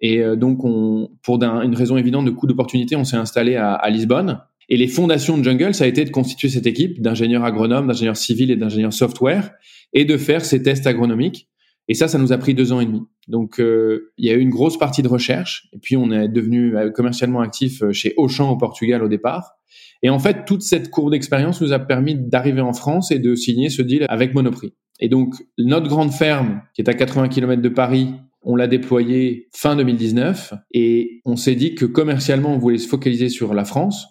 Et 0.00 0.20
euh, 0.20 0.36
donc, 0.36 0.64
on, 0.64 1.10
pour 1.22 1.42
une 1.42 1.74
raison 1.74 1.96
évidente 1.96 2.24
de 2.24 2.30
coût 2.30 2.46
d'opportunité, 2.46 2.96
on 2.96 3.04
s'est 3.04 3.16
installé 3.16 3.56
à, 3.56 3.88
Lisbonne. 3.90 4.40
Et 4.68 4.76
les 4.76 4.88
fondations 4.88 5.36
de 5.36 5.42
Jungle, 5.42 5.74
ça 5.74 5.84
a 5.84 5.86
été 5.86 6.04
de 6.04 6.10
constituer 6.10 6.48
cette 6.48 6.66
équipe 6.66 7.02
d'ingénieurs 7.02 7.44
agronomes, 7.44 7.86
d'ingénieurs 7.86 8.16
civils 8.16 8.50
et 8.50 8.56
d'ingénieurs 8.56 8.92
software, 8.92 9.52
et 9.92 10.04
de 10.04 10.16
faire 10.16 10.44
ces 10.44 10.62
tests 10.62 10.86
agronomiques. 10.86 11.48
Et 11.88 11.94
ça, 11.94 12.06
ça 12.06 12.18
nous 12.18 12.32
a 12.32 12.38
pris 12.38 12.54
deux 12.54 12.72
ans 12.72 12.80
et 12.80 12.86
demi. 12.86 13.02
Donc, 13.26 13.58
euh, 13.58 14.12
il 14.16 14.26
y 14.26 14.30
a 14.30 14.34
eu 14.34 14.40
une 14.40 14.50
grosse 14.50 14.78
partie 14.78 15.02
de 15.02 15.08
recherche. 15.08 15.68
Et 15.72 15.78
puis, 15.78 15.96
on 15.96 16.12
est 16.12 16.28
devenu 16.28 16.76
euh, 16.76 16.90
commercialement 16.90 17.40
actif 17.40 17.82
chez 17.90 18.14
Auchan 18.16 18.50
au 18.50 18.56
Portugal 18.56 19.02
au 19.02 19.08
départ. 19.08 19.56
Et 20.02 20.10
en 20.10 20.18
fait, 20.18 20.44
toute 20.46 20.62
cette 20.62 20.90
courbe 20.90 21.10
d'expérience 21.10 21.60
nous 21.60 21.72
a 21.72 21.78
permis 21.78 22.14
d'arriver 22.14 22.60
en 22.60 22.72
France 22.72 23.10
et 23.10 23.18
de 23.18 23.34
signer 23.34 23.68
ce 23.68 23.82
deal 23.82 24.06
avec 24.08 24.34
Monoprix. 24.34 24.72
Et 24.98 25.08
donc, 25.08 25.34
notre 25.58 25.88
grande 25.88 26.12
ferme, 26.12 26.62
qui 26.74 26.82
est 26.82 26.88
à 26.88 26.94
80 26.94 27.28
km 27.28 27.60
de 27.60 27.68
Paris, 27.68 28.14
on 28.42 28.56
l'a 28.56 28.66
déployé 28.66 29.48
fin 29.52 29.76
2019 29.76 30.54
et 30.72 31.20
on 31.24 31.36
s'est 31.36 31.54
dit 31.54 31.74
que 31.74 31.84
commercialement, 31.84 32.54
on 32.54 32.58
voulait 32.58 32.78
se 32.78 32.88
focaliser 32.88 33.28
sur 33.28 33.52
la 33.54 33.64
France 33.64 34.06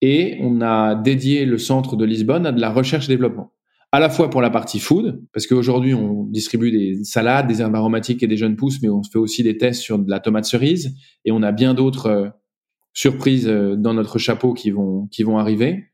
et 0.00 0.38
on 0.40 0.60
a 0.60 0.94
dédié 0.94 1.44
le 1.44 1.58
centre 1.58 1.96
de 1.96 2.04
Lisbonne 2.04 2.46
à 2.46 2.52
de 2.52 2.60
la 2.60 2.70
recherche 2.70 3.06
et 3.06 3.08
développement. 3.08 3.52
À 3.92 4.00
la 4.00 4.08
fois 4.08 4.30
pour 4.30 4.40
la 4.40 4.50
partie 4.50 4.78
food, 4.78 5.22
parce 5.34 5.46
qu'aujourd'hui 5.46 5.92
on 5.92 6.24
distribue 6.24 6.70
des 6.70 7.04
salades, 7.04 7.46
des 7.46 7.60
herbes 7.60 7.74
aromatiques 7.74 8.22
et 8.22 8.26
des 8.26 8.38
jeunes 8.38 8.56
pousses, 8.56 8.80
mais 8.82 8.88
on 8.88 9.02
fait 9.02 9.18
aussi 9.18 9.42
des 9.42 9.58
tests 9.58 9.82
sur 9.82 9.98
de 9.98 10.08
la 10.10 10.18
tomate 10.18 10.46
cerise 10.46 10.94
et 11.24 11.30
on 11.30 11.42
a 11.42 11.52
bien 11.52 11.74
d'autres 11.74 12.06
euh, 12.06 12.28
surprises 12.92 13.48
euh, 13.48 13.76
dans 13.76 13.94
notre 13.94 14.18
chapeau 14.18 14.52
qui 14.52 14.70
vont 14.70 15.06
qui 15.10 15.22
vont 15.22 15.38
arriver 15.38 15.92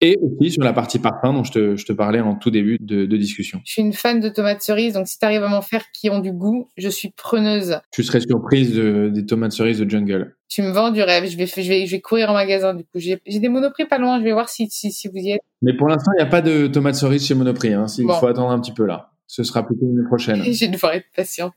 et 0.00 0.18
aussi 0.20 0.52
sur 0.52 0.62
la 0.62 0.72
partie 0.72 0.98
parfum 0.98 1.32
dont 1.32 1.44
je 1.44 1.52
te, 1.52 1.76
je 1.76 1.86
te 1.86 1.92
parlais 1.92 2.20
en 2.20 2.34
tout 2.34 2.50
début 2.50 2.76
de, 2.80 3.06
de, 3.06 3.16
discussion. 3.16 3.60
Je 3.64 3.72
suis 3.72 3.82
une 3.82 3.92
fan 3.92 4.20
de 4.20 4.28
tomates 4.28 4.60
cerises, 4.60 4.94
donc 4.94 5.08
si 5.08 5.18
tu 5.18 5.24
arrives 5.24 5.42
à 5.42 5.48
m'en 5.48 5.62
faire 5.62 5.84
qui 5.92 6.10
ont 6.10 6.18
du 6.18 6.32
goût, 6.32 6.68
je 6.76 6.88
suis 6.88 7.10
preneuse. 7.10 7.80
Tu 7.92 8.02
serais 8.02 8.20
surprise 8.20 8.74
de, 8.74 9.10
des 9.12 9.24
tomates 9.24 9.52
cerises 9.52 9.78
de 9.78 9.88
Jungle. 9.88 10.36
Tu 10.48 10.62
me 10.62 10.70
vends 10.70 10.90
du 10.90 11.02
rêve, 11.02 11.26
je 11.26 11.36
vais, 11.36 11.46
je 11.46 11.68
vais, 11.68 11.86
je 11.86 11.90
vais 11.90 12.00
courir 12.00 12.30
en 12.30 12.34
magasin 12.34 12.74
du 12.74 12.84
coup. 12.84 12.98
J'ai 12.98 13.18
des 13.26 13.48
monoprix 13.48 13.86
pas 13.86 13.98
loin, 13.98 14.18
je 14.18 14.24
vais 14.24 14.32
voir 14.32 14.48
si, 14.48 14.68
si, 14.70 14.92
si 14.92 15.08
vous 15.08 15.16
y 15.16 15.32
êtes. 15.32 15.40
Mais 15.62 15.74
pour 15.74 15.88
l'instant, 15.88 16.12
il 16.18 16.22
n'y 16.22 16.28
a 16.28 16.30
pas 16.30 16.42
de 16.42 16.66
tomates 16.66 16.96
cerises 16.96 17.26
chez 17.26 17.34
Monoprix, 17.34 17.72
hein, 17.72 17.86
il 17.98 18.04
faut 18.04 18.26
attendre 18.26 18.50
un 18.50 18.60
petit 18.60 18.72
peu 18.72 18.84
là. 18.84 19.12
Ce 19.26 19.42
sera 19.42 19.66
plutôt 19.66 19.86
l'année 19.86 20.06
prochaine. 20.06 20.42
je 20.52 20.66
vais 20.66 20.68
devoir 20.68 20.92
être 20.92 21.06
patiente. 21.14 21.54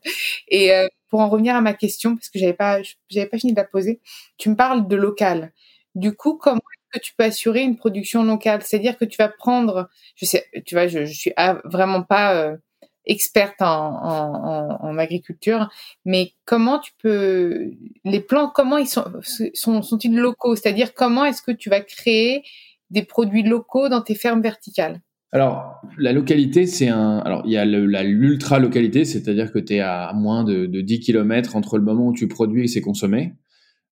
Et 0.48 0.72
euh, 0.72 0.88
pour 1.10 1.20
en 1.20 1.28
revenir 1.28 1.56
à 1.56 1.60
ma 1.60 1.74
question, 1.74 2.16
parce 2.16 2.30
que 2.30 2.38
j'avais 2.38 2.54
pas, 2.54 2.78
j'avais 3.10 3.26
pas 3.26 3.38
fini 3.38 3.52
de 3.52 3.58
la 3.58 3.64
poser, 3.64 4.00
tu 4.38 4.48
me 4.48 4.56
parles 4.56 4.88
de 4.88 4.96
local. 4.96 5.52
Du 5.94 6.14
coup, 6.14 6.34
comment 6.36 6.60
que 6.92 6.98
tu 6.98 7.14
peux 7.16 7.24
assurer 7.24 7.62
une 7.62 7.76
production 7.76 8.24
locale? 8.24 8.62
C'est-à-dire 8.62 8.98
que 8.98 9.04
tu 9.04 9.16
vas 9.16 9.28
prendre, 9.28 9.88
je 10.16 10.26
sais, 10.26 10.46
tu 10.66 10.74
vois, 10.74 10.88
je, 10.88 11.04
je 11.04 11.12
suis 11.12 11.32
vraiment 11.64 12.02
pas 12.02 12.34
euh, 12.34 12.56
experte 13.06 13.62
en, 13.62 13.66
en, 13.66 14.78
en, 14.80 14.98
agriculture, 14.98 15.70
mais 16.04 16.32
comment 16.44 16.78
tu 16.78 16.92
peux, 17.02 17.72
les 18.04 18.20
plants, 18.20 18.48
comment 18.48 18.78
ils 18.78 18.88
sont, 18.88 19.04
sont, 19.54 19.82
sont-ils 19.82 20.16
locaux? 20.16 20.56
C'est-à-dire 20.56 20.94
comment 20.94 21.24
est-ce 21.24 21.42
que 21.42 21.52
tu 21.52 21.70
vas 21.70 21.80
créer 21.80 22.42
des 22.90 23.02
produits 23.04 23.42
locaux 23.42 23.88
dans 23.88 24.02
tes 24.02 24.14
fermes 24.14 24.42
verticales? 24.42 25.00
Alors, 25.32 25.80
la 25.96 26.12
localité, 26.12 26.66
c'est 26.66 26.88
un. 26.88 27.18
Alors, 27.18 27.42
il 27.44 27.52
y 27.52 27.56
a 27.56 27.64
l'ultra-localité, 27.64 29.04
c'est-à-dire 29.04 29.52
que 29.52 29.60
tu 29.60 29.74
es 29.74 29.80
à 29.80 30.12
moins 30.12 30.42
de, 30.42 30.66
de 30.66 30.80
10 30.80 31.00
km 31.00 31.54
entre 31.54 31.78
le 31.78 31.84
moment 31.84 32.08
où 32.08 32.12
tu 32.12 32.26
produis 32.26 32.64
et 32.64 32.66
c'est 32.66 32.80
consommé. 32.80 33.34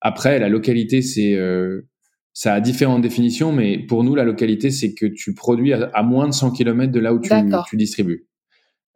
Après, 0.00 0.38
la 0.40 0.48
localité, 0.48 1.00
c'est 1.00 1.34
euh, 1.34 1.88
ça 2.32 2.54
a 2.54 2.60
différentes 2.60 3.02
définitions, 3.02 3.52
mais 3.52 3.78
pour 3.78 4.02
nous, 4.02 4.14
la 4.14 4.24
localité, 4.24 4.70
c'est 4.70 4.94
que 4.94 5.06
tu 5.06 5.34
produis 5.34 5.72
à, 5.72 6.02
moins 6.02 6.28
de 6.28 6.32
100 6.32 6.52
km 6.52 6.92
de 6.92 7.00
là 7.00 7.14
où 7.14 7.20
tu, 7.20 7.30
tu 7.68 7.76
distribues, 7.76 8.28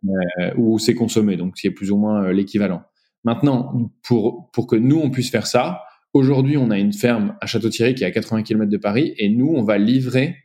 euh, 0.05 0.51
où 0.57 0.79
c'est 0.79 0.95
consommé, 0.95 1.37
donc 1.37 1.55
c'est 1.57 1.71
plus 1.71 1.91
ou 1.91 1.97
moins 1.97 2.25
euh, 2.25 2.33
l'équivalent. 2.33 2.83
Maintenant, 3.25 3.91
pour, 4.03 4.51
pour 4.53 4.67
que 4.67 4.77
nous, 4.77 4.99
on 4.99 5.11
puisse 5.11 5.31
faire 5.31 5.47
ça, 5.47 5.83
aujourd'hui, 6.13 6.57
on 6.57 6.71
a 6.71 6.79
une 6.79 6.93
ferme 6.93 7.37
à 7.41 7.47
Château-Thierry 7.47 7.95
qui 7.95 8.05
est 8.05 8.07
à 8.07 8.11
80 8.13 8.43
km 8.43 8.71
de 8.71 8.77
Paris, 8.77 9.15
et 9.17 9.29
nous, 9.29 9.49
on 9.49 9.63
va 9.63 9.79
livrer 9.79 10.37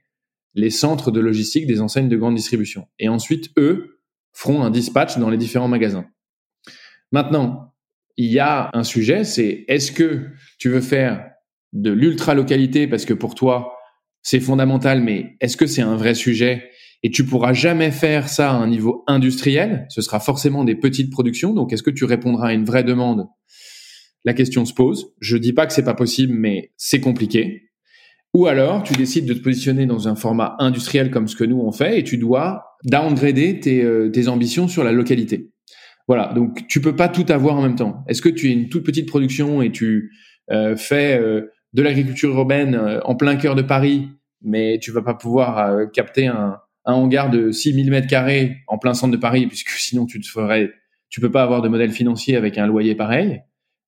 les 0.58 0.72
centres 0.72 1.12
de 1.12 1.20
logistique 1.20 1.67
des 1.67 1.82
enseignes 1.82 2.10
de 2.10 2.17
grande 2.17 2.36
distribution. 2.36 2.88
Et 2.98 3.08
ensuite, 3.08 3.52
eux 3.58 4.02
feront 4.34 4.63
un 4.63 4.72
dispatch 4.72 5.17
dans 5.20 5.30
les 5.30 5.38
différents 5.38 5.67
magasins. 5.67 6.08
Maintenant, 7.12 7.76
il 8.17 8.32
y 8.32 8.39
a 8.39 8.72
un 8.74 8.84
sujet, 8.84 9.24
c'est 9.24 9.65
est-ce 9.67 9.91
que 9.91 10.26
tu 10.58 10.70
veux 10.70 10.82
faire 10.82 11.30
de 11.74 11.91
l'ultra-localité 11.91 12.88
parce 12.88 13.06
que 13.06 13.13
pour 13.13 13.36
toi, 13.36 13.74
c'est 14.24 14.39
fondamental, 14.39 15.02
mais 15.02 15.38
est-ce 15.41 15.58
que 15.58 15.67
c'est 15.67 15.84
un 15.84 15.96
vrai 15.96 16.15
sujet 16.15 16.72
et 17.04 17.12
tu 17.12 17.24
pourras 17.24 17.54
jamais 17.54 17.91
faire 17.91 18.28
ça 18.28 18.50
à 18.50 18.56
un 18.56 18.67
niveau 18.67 19.04
industriel? 19.06 19.86
Ce 19.89 20.02
sera 20.02 20.20
forcément 20.20 20.63
des 20.63 20.76
petites 20.76 21.12
productions. 21.12 21.54
Donc, 21.54 21.72
est-ce 21.72 21.84
que 21.84 21.91
tu 21.91 22.04
répondras 22.04 22.48
à 22.48 22.54
une 22.54 22.65
vraie 22.65 22.84
demande? 22.84 23.28
La 24.26 24.34
question 24.34 24.65
se 24.65 24.74
pose. 24.74 25.13
Je 25.22 25.38
dis 25.38 25.54
pas 25.54 25.67
que 25.67 25.74
c'est 25.74 25.84
pas 25.84 25.93
possible, 25.93 26.34
mais 26.34 26.74
c'est 26.78 27.00
compliqué. 27.00 27.66
Ou 28.34 28.46
alors, 28.46 28.84
tu 28.84 28.94
décides 28.94 29.26
de 29.26 29.34
te 29.34 29.42
positionner 29.42 29.86
dans 29.86 30.08
un 30.08 30.16
format 30.16 30.56
industriel 30.60 31.12
comme 31.12 31.28
ce 31.28 31.36
que 31.36 31.44
nous 31.44 31.60
on 31.60 31.72
fait 31.72 32.00
et 32.00 32.04
tu 32.04 32.18
dois 32.18 32.78
downgrader 32.84 33.60
tes, 33.60 33.84
euh, 33.84 34.10
tes 34.10 34.28
ambitions 34.28 34.68
sur 34.68 34.84
la 34.84 34.92
localité. 34.92 35.52
Voilà. 36.08 36.34
Donc, 36.34 36.68
tu 36.68 36.82
peux 36.82 36.96
pas 36.96 37.10
tout 37.10 37.26
avoir 37.30 37.56
en 37.56 37.62
même 37.62 37.76
temps. 37.76 38.04
Est-ce 38.08 38.22
que 38.22 38.30
tu 38.30 38.50
es 38.50 38.54
une 38.54 38.70
toute 38.70 38.86
petite 38.86 39.08
production 39.08 39.62
et 39.62 39.72
tu 39.72 40.12
euh, 40.52 40.76
fais 40.76 41.20
euh, 41.20 41.52
de 41.74 41.82
l'agriculture 41.82 42.34
urbaine 42.36 42.76
euh, 42.76 43.00
en 43.04 43.16
plein 43.16 43.36
cœur 43.36 43.56
de 43.56 43.62
Paris, 43.62 44.10
mais 44.42 44.80
tu 44.80 44.92
vas 44.92 45.02
pas 45.02 45.13
pouvoir 45.13 45.60
euh, 45.60 45.86
capter 45.86 46.28
un, 46.28 46.58
un 46.86 46.94
hangar 46.94 47.30
de 47.30 47.52
6000 47.52 47.90
mètres 47.92 48.08
carrés 48.08 48.58
en 48.68 48.78
plein 48.78 48.94
centre 48.94 49.12
de 49.12 49.18
Paris, 49.18 49.48
puisque 49.48 49.70
sinon 49.78 50.06
tu 50.06 50.20
te 50.20 50.28
ferais, 50.28 50.72
tu 51.10 51.22
peux 51.22 51.32
pas 51.32 51.44
avoir 51.44 51.62
de 51.62 51.70
modèle 51.70 51.92
financier 51.92 52.36
avec 52.36 52.58
un 52.58 52.68
loyer 52.68 52.96
pareil. 52.96 53.42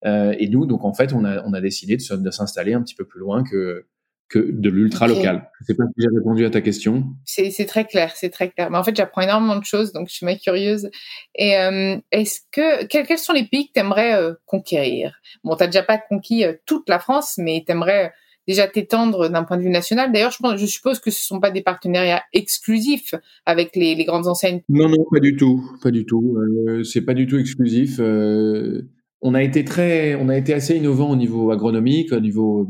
Euh, 0.05 0.33
et 0.39 0.47
nous, 0.47 0.65
donc 0.65 0.85
en 0.85 0.93
fait, 0.93 1.13
on 1.13 1.25
a, 1.25 1.43
on 1.45 1.53
a 1.53 1.61
décidé 1.61 1.97
de, 1.97 2.15
de 2.15 2.31
s'installer 2.31 2.73
un 2.73 2.81
petit 2.81 2.95
peu 2.95 3.05
plus 3.05 3.19
loin 3.19 3.43
que 3.43 3.85
que 4.29 4.39
de 4.39 4.69
l'ultra 4.69 5.07
local. 5.07 5.49
Je 5.59 5.65
sais 5.65 5.73
pas 5.73 5.83
si 5.85 6.03
j'ai 6.03 6.15
répondu 6.15 6.45
à 6.45 6.49
ta 6.51 6.61
question. 6.61 7.03
C'est 7.25 7.65
très 7.65 7.85
clair, 7.85 8.13
c'est 8.15 8.29
très 8.29 8.49
clair. 8.49 8.69
Mais 8.69 8.77
en 8.77 8.83
fait, 8.83 8.95
j'apprends 8.95 9.21
énormément 9.21 9.57
de 9.57 9.65
choses, 9.65 9.91
donc 9.91 10.07
je 10.07 10.13
suis 10.13 10.25
mal 10.25 10.37
curieuse. 10.39 10.89
Et 11.35 11.57
euh, 11.57 11.97
est-ce 12.11 12.41
que 12.51 12.85
quels, 12.85 13.17
sont 13.17 13.33
les 13.33 13.45
pays 13.45 13.67
que 13.67 13.73
tu 13.73 13.79
aimerais 13.79 14.13
euh, 14.13 14.35
conquérir? 14.45 15.19
Bon, 15.43 15.55
t'as 15.55 15.65
déjà 15.65 15.81
pas 15.81 15.97
conquis 15.97 16.45
euh, 16.45 16.53
toute 16.67 16.87
la 16.87 16.99
France, 16.99 17.35
mais 17.39 17.63
tu 17.65 17.71
aimerais 17.71 18.13
déjà 18.47 18.67
t'étendre 18.67 19.29
d'un 19.29 19.43
point 19.43 19.57
de 19.57 19.63
vue 19.63 19.69
national. 19.69 20.11
D'ailleurs, 20.11 20.31
je, 20.31 20.37
pense, 20.37 20.59
je 20.59 20.65
suppose 20.65 20.99
que 20.99 21.09
ce 21.09 21.25
sont 21.25 21.39
pas 21.39 21.51
des 21.51 21.61
partenariats 21.61 22.21
exclusifs 22.31 23.15
avec 23.47 23.75
les, 23.75 23.95
les 23.95 24.05
grandes 24.05 24.27
enseignes. 24.27 24.61
Non, 24.69 24.89
non, 24.89 25.05
pas 25.11 25.19
du 25.19 25.35
tout, 25.35 25.63
pas 25.81 25.91
du 25.91 26.05
tout. 26.05 26.37
Euh, 26.37 26.83
c'est 26.83 27.01
pas 27.01 27.15
du 27.15 27.25
tout 27.25 27.37
exclusif. 27.39 27.99
on 27.99 29.33
a 29.33 29.41
été 29.41 29.65
très, 29.65 30.13
on 30.15 30.29
a 30.29 30.37
été 30.37 30.53
assez 30.53 30.77
innovant 30.77 31.09
au 31.09 31.15
niveau 31.15 31.49
agronomique, 31.49 32.13
au 32.13 32.19
niveau 32.19 32.61
euh, 32.61 32.67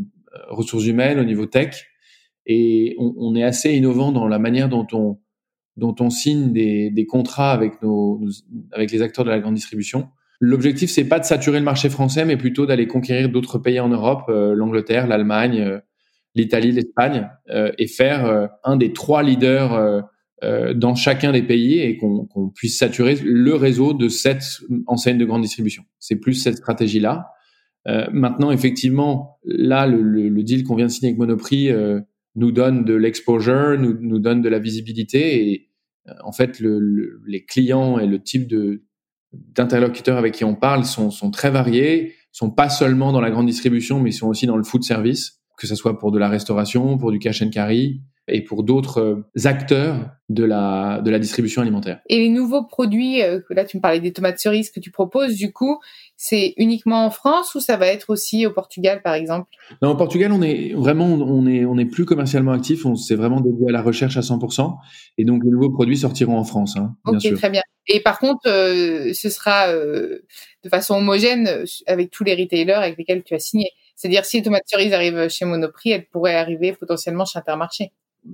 ressources 0.50 0.86
humaines, 0.86 1.20
au 1.20 1.24
niveau 1.24 1.46
tech, 1.46 1.86
et 2.46 2.96
on, 2.98 3.36
est 3.36 3.44
assez 3.44 3.74
innovant 3.74 4.12
dans 4.12 4.28
la 4.28 4.40
manière 4.40 4.70
dont 4.70 4.88
on 4.92 5.20
dont 5.78 5.96
on 6.02 6.10
signe 6.10 6.52
des, 6.52 6.90
des 6.90 7.06
contrats 7.06 7.54
avec 7.54 7.82
nos, 7.82 8.20
avec 8.74 8.92
les 8.92 9.02
acteurs 9.02 9.24
de 9.24 9.30
la 9.30 9.40
grande 9.40 9.54
distribution. 9.56 10.10
L'objectif 10.42 10.90
c'est 10.90 11.06
pas 11.06 11.20
de 11.20 11.26
saturer 11.26 11.60
le 11.60 11.64
marché 11.64 11.90
français, 11.90 12.26
mais 12.26 12.36
plutôt 12.36 12.66
d'aller 12.66 12.86
conquérir 12.86 13.30
d'autres 13.30 13.60
pays 13.60 13.80
en 13.80 13.88
Europe, 13.88 14.24
euh, 14.28 14.54
l'Angleterre, 14.54 15.08
l'Allemagne, 15.08 15.62
euh, 15.62 15.80
l'Italie, 16.36 16.72
l'Espagne, 16.72 17.30
et 17.78 17.88
faire 17.88 18.50
un 18.64 18.78
des 18.78 18.94
trois 18.94 19.24
leaders 19.24 20.04
dans 20.76 20.94
chacun 20.94 21.32
des 21.32 21.42
pays 21.42 21.80
et 21.80 21.98
qu'on 21.98 22.52
puisse 22.54 22.78
saturer 22.78 23.16
le 23.16 23.56
réseau 23.56 23.94
de 23.94 24.08
sept 24.10 24.44
enseignes 24.86 25.18
de 25.18 25.26
grande 25.26 25.42
distribution. 25.42 25.84
C'est 25.98 26.18
plus 26.18 26.36
cette 26.36 26.58
stratégie-là. 26.58 27.32
Euh, 27.88 28.08
maintenant, 28.12 28.52
effectivement, 28.52 29.40
là, 29.44 29.88
le, 29.88 30.02
le, 30.02 30.44
deal 30.44 30.64
qu'on 30.64 30.76
vient 30.76 30.88
de 30.88 30.92
signer 30.92 31.10
avec 31.10 31.20
Monoprix 31.20 31.70
euh, 31.70 32.02
nous 32.36 32.52
donne 32.52 32.84
de 32.84 32.94
l'exposure, 32.94 33.78
nous, 33.80 33.98
nous 34.00 34.20
donne 34.20 34.42
de 34.42 34.50
la 34.50 34.60
visibilité 34.60 35.50
et, 35.50 35.70
en 36.24 36.32
fait, 36.32 36.60
le, 36.60 37.22
les 37.26 37.46
clients 37.46 38.00
et 38.00 38.08
le 38.08 38.22
type 38.22 38.48
de 38.48 38.84
d'interlocuteurs 39.32 40.18
avec 40.18 40.34
qui 40.34 40.44
on 40.44 40.56
parle 40.56 40.86
sont, 40.86 41.12
sont 41.12 41.30
très 41.30 41.52
variés, 41.52 42.16
sont 42.32 42.50
pas 42.50 42.68
seulement 42.68 43.12
dans 43.12 43.22
la 43.22 43.30
grande 43.30 43.46
distribution, 43.46 44.00
mais 44.00 44.10
ils 44.10 44.14
sont 44.14 44.28
aussi 44.28 44.48
dans 44.48 44.58
le 44.58 44.64
food 44.64 44.84
service, 44.84 45.40
que 45.56 45.68
ce 45.68 45.76
soit 45.76 46.00
pour 46.00 46.12
de 46.12 46.18
la 46.18 46.30
restauration, 46.30 46.98
pour 46.98 47.12
du 47.12 47.20
cash 47.20 47.44
and 47.44 47.52
carry, 47.52 48.02
et 48.32 48.42
pour 48.42 48.64
d'autres 48.64 49.02
euh, 49.02 49.48
acteurs 49.48 50.12
de 50.30 50.44
la, 50.44 51.02
de 51.04 51.10
la 51.10 51.20
distribution 51.20 51.62
alimentaire. 51.62 52.00
Et 52.08 52.20
les 52.20 52.30
nouveaux 52.30 52.64
produits, 52.64 53.24
euh, 53.24 53.40
là 53.50 53.66
tu 53.66 53.78
me 53.78 53.82
parlais 53.82 54.00
des 54.00 54.14
tomates 54.14 54.40
cerises 54.40 54.70
que 54.70 54.80
tu 54.80 54.92
proposes, 54.92 55.36
du 55.36 55.52
coup, 55.52 55.80
c'est 56.18 56.54
uniquement 56.58 57.06
en 57.06 57.10
France 57.10 57.56
ou 57.56 57.60
ça 57.60 57.78
va 57.78 57.88
être 57.88 58.12
aussi 58.12 58.46
au 58.46 58.52
Portugal 58.52 59.02
par 59.04 59.16
exemple? 59.16 59.50
Non, 59.82 59.90
au 59.90 59.96
Portugal, 59.96 60.32
on 60.32 60.42
est 60.42 60.74
vraiment, 60.76 61.08
on 61.08 61.48
est, 61.48 61.66
on 61.66 61.78
est 61.78 61.86
plus 61.86 62.06
commercialement 62.06 62.52
actif, 62.52 62.86
on 62.86 62.96
s'est 62.96 63.16
vraiment 63.16 63.42
dédié 63.42 63.70
à 63.70 63.72
la 63.72 63.82
recherche 63.82 64.18
à 64.18 64.22
100%, 64.22 64.78
et 65.18 65.26
donc 65.26 65.44
les 65.44 65.50
nouveaux 65.50 65.72
produits 65.72 65.98
sortiront 65.98 66.38
en 66.38 66.44
France, 66.44 66.76
hein, 66.78 66.96
bien 67.06 67.16
Ok, 67.16 67.22
sûr. 67.22 67.38
très 67.38 67.50
bien. 67.50 67.62
Et 67.88 68.02
par 68.02 68.20
contre, 68.20 68.48
euh, 68.48 69.14
ce 69.14 69.30
sera 69.30 69.70
euh, 69.70 70.20
de 70.64 70.70
façon 70.70 70.96
homogène 70.96 71.66
avec 71.88 72.12
tous 72.12 72.24
les 72.24 72.36
retailers 72.36 72.74
avec 72.74 72.98
lesquels 73.00 73.24
tu 73.24 73.34
as 73.34 73.40
signé. 73.40 73.72
C'est-à-dire 73.96 74.26
si 74.26 74.38
les 74.38 74.44
tomates 74.44 74.64
cerises 74.68 74.94
arrivent 74.94 75.28
chez 75.28 75.46
Monoprix, 75.46 75.92
elles 75.92 76.06
pourraient 76.06 76.36
arriver 76.36 76.72
potentiellement 76.74 77.26
chez 77.26 77.40
Intermarché. 77.40 77.92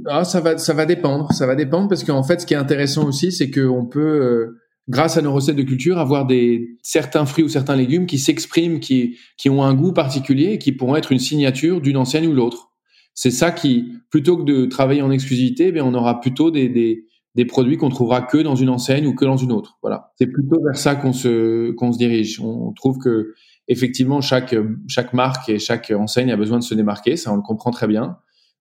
Ah, 0.08 0.24
ça 0.24 0.42
va, 0.42 0.58
ça 0.58 0.74
va 0.74 0.86
dépendre. 0.86 1.32
Ça 1.32 1.46
va 1.46 1.56
dépendre 1.56 1.88
parce 1.88 2.04
qu'en 2.04 2.24
fait, 2.24 2.42
ce 2.42 2.46
qui 2.46 2.54
est 2.54 2.58
intéressant 2.58 3.08
aussi, 3.08 3.32
c'est 3.32 3.52
qu'on 3.52 3.86
peut, 3.86 4.00
euh, 4.00 4.62
grâce 4.90 5.18
à 5.18 5.22
nos 5.22 5.34
recettes 5.34 5.56
de 5.56 5.64
culture, 5.64 5.98
avoir 5.98 6.26
des 6.26 6.78
certains 6.82 7.26
fruits 7.26 7.44
ou 7.44 7.50
certains 7.50 7.76
légumes 7.76 8.06
qui 8.06 8.18
s'expriment, 8.18 8.80
qui 8.80 9.18
qui 9.38 9.50
ont 9.50 9.64
un 9.64 9.74
goût 9.74 9.94
particulier 9.94 10.54
et 10.54 10.58
qui 10.58 10.72
pourront 10.72 10.96
être 10.96 11.12
une 11.12 11.20
signature 11.20 11.82
d'une 11.82 11.98
enseigne 11.98 12.28
ou 12.28 12.34
l'autre. 12.34 12.72
C'est 13.14 13.32
ça 13.32 13.52
qui, 13.52 13.94
plutôt 14.10 14.38
que 14.38 14.44
de 14.44 14.66
travailler 14.66 15.02
en 15.02 15.12
exclusivité, 15.12 15.72
ben 15.72 15.84
on 15.84 15.94
aura 15.94 16.20
plutôt 16.20 16.52
des 16.52 16.68
des, 16.68 17.06
des 17.36 17.46
produits 17.46 17.78
qu'on 17.78 17.90
trouvera 17.90 18.22
que 18.22 18.38
dans 18.38 18.56
une 18.56 18.70
enseigne 18.70 19.08
ou 19.08 19.16
que 19.16 19.26
dans 19.26 19.38
une 19.38 19.52
autre. 19.52 19.78
Voilà. 19.82 20.12
C'est 20.18 20.28
plutôt 20.28 20.62
vers 20.64 20.78
ça 20.78 20.96
qu'on 20.96 21.14
se 21.14 21.72
qu'on 21.72 21.92
se 21.92 21.98
dirige. 21.98 22.40
On 22.42 22.74
trouve 22.74 22.98
que 22.98 23.34
effectivement 23.68 24.22
chaque 24.22 24.56
chaque 24.88 25.14
marque 25.14 25.50
et 25.50 25.60
chaque 25.60 25.92
enseigne 25.92 26.32
a 26.32 26.38
besoin 26.38 26.60
de 26.60 26.64
se 26.64 26.74
démarquer. 26.74 27.18
Ça, 27.18 27.32
on 27.32 27.36
le 27.36 27.42
comprend 27.42 27.72
très 27.72 27.88
bien. 27.88 28.18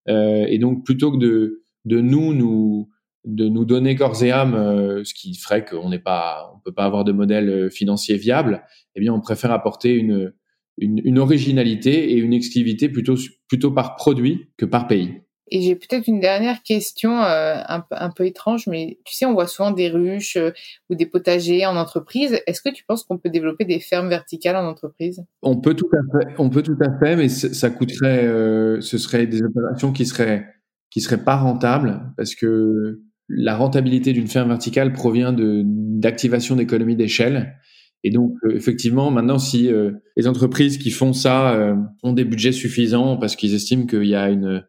Euh, 0.08 0.46
et 0.48 0.58
donc, 0.58 0.84
plutôt 0.84 1.12
que 1.12 1.18
de, 1.18 1.62
de 1.84 2.00
nous, 2.00 2.34
nous, 2.34 2.90
de 3.24 3.48
nous 3.48 3.64
donner 3.64 3.96
corps 3.96 4.22
et 4.22 4.30
âme, 4.30 4.54
euh, 4.54 5.04
ce 5.04 5.14
qui 5.14 5.34
ferait 5.34 5.64
qu'on 5.64 5.88
n'est 5.88 5.98
pas, 5.98 6.52
on 6.54 6.60
peut 6.60 6.72
pas 6.72 6.84
avoir 6.84 7.04
de 7.04 7.12
modèle 7.12 7.48
euh, 7.48 7.70
financier 7.70 8.16
viable, 8.16 8.64
eh 8.94 9.00
bien, 9.00 9.12
on 9.12 9.20
préfère 9.20 9.52
apporter 9.52 9.94
une, 9.94 10.32
une, 10.78 11.00
une 11.04 11.18
originalité 11.18 12.12
et 12.12 12.16
une 12.16 12.32
exclusivité 12.32 12.88
plutôt, 12.88 13.16
plutôt 13.48 13.70
par 13.70 13.96
produit 13.96 14.48
que 14.56 14.66
par 14.66 14.86
pays. 14.86 15.20
Et 15.54 15.60
j'ai 15.60 15.76
peut-être 15.76 16.08
une 16.08 16.18
dernière 16.18 16.64
question 16.64 17.22
euh, 17.22 17.54
un, 17.68 18.10
peu 18.10 18.26
étrange, 18.26 18.66
mais 18.66 18.98
tu 19.04 19.14
sais, 19.14 19.24
on 19.24 19.34
voit 19.34 19.46
souvent 19.46 19.70
des 19.70 19.88
ruches 19.88 20.36
euh, 20.36 20.50
ou 20.90 20.96
des 20.96 21.06
potagers 21.06 21.64
en 21.64 21.76
entreprise. 21.76 22.40
Est-ce 22.48 22.60
que 22.60 22.74
tu 22.74 22.82
penses 22.84 23.04
qu'on 23.04 23.18
peut 23.18 23.30
développer 23.30 23.64
des 23.64 23.78
fermes 23.78 24.08
verticales 24.08 24.56
en 24.56 24.66
entreprise? 24.66 25.22
On 25.42 25.60
peut 25.60 25.74
tout 25.74 25.88
à 25.92 26.18
fait, 26.18 26.34
on 26.38 26.50
peut 26.50 26.62
tout 26.62 26.76
à 26.80 26.98
fait, 26.98 27.14
mais 27.14 27.28
ça 27.28 27.70
coûterait, 27.70 28.26
euh, 28.26 28.80
ce 28.80 28.98
serait 28.98 29.28
des 29.28 29.44
opérations 29.44 29.92
qui 29.92 30.06
seraient 30.06 30.44
qui 30.90 31.00
seraient 31.00 31.22
pas 31.22 31.36
rentables 31.36 32.02
parce 32.16 32.34
que 32.34 33.02
la 33.28 33.56
rentabilité 33.56 34.12
d'une 34.12 34.26
ferme 34.26 34.48
verticale 34.48 34.92
provient 34.92 35.32
d'activation 35.32 36.56
d'économies 36.56 36.96
d'échelle. 36.96 37.60
Et 38.02 38.10
donc, 38.10 38.32
effectivement, 38.50 39.10
maintenant, 39.10 39.38
si 39.38 39.70
les 40.16 40.28
entreprises 40.28 40.78
qui 40.78 40.90
font 40.90 41.12
ça 41.12 41.74
ont 42.04 42.12
des 42.12 42.24
budgets 42.24 42.52
suffisants 42.52 43.16
parce 43.16 43.34
qu'ils 43.34 43.54
estiment 43.54 43.86
qu'il 43.86 44.04
y 44.04 44.14
a 44.14 44.28
une 44.28 44.62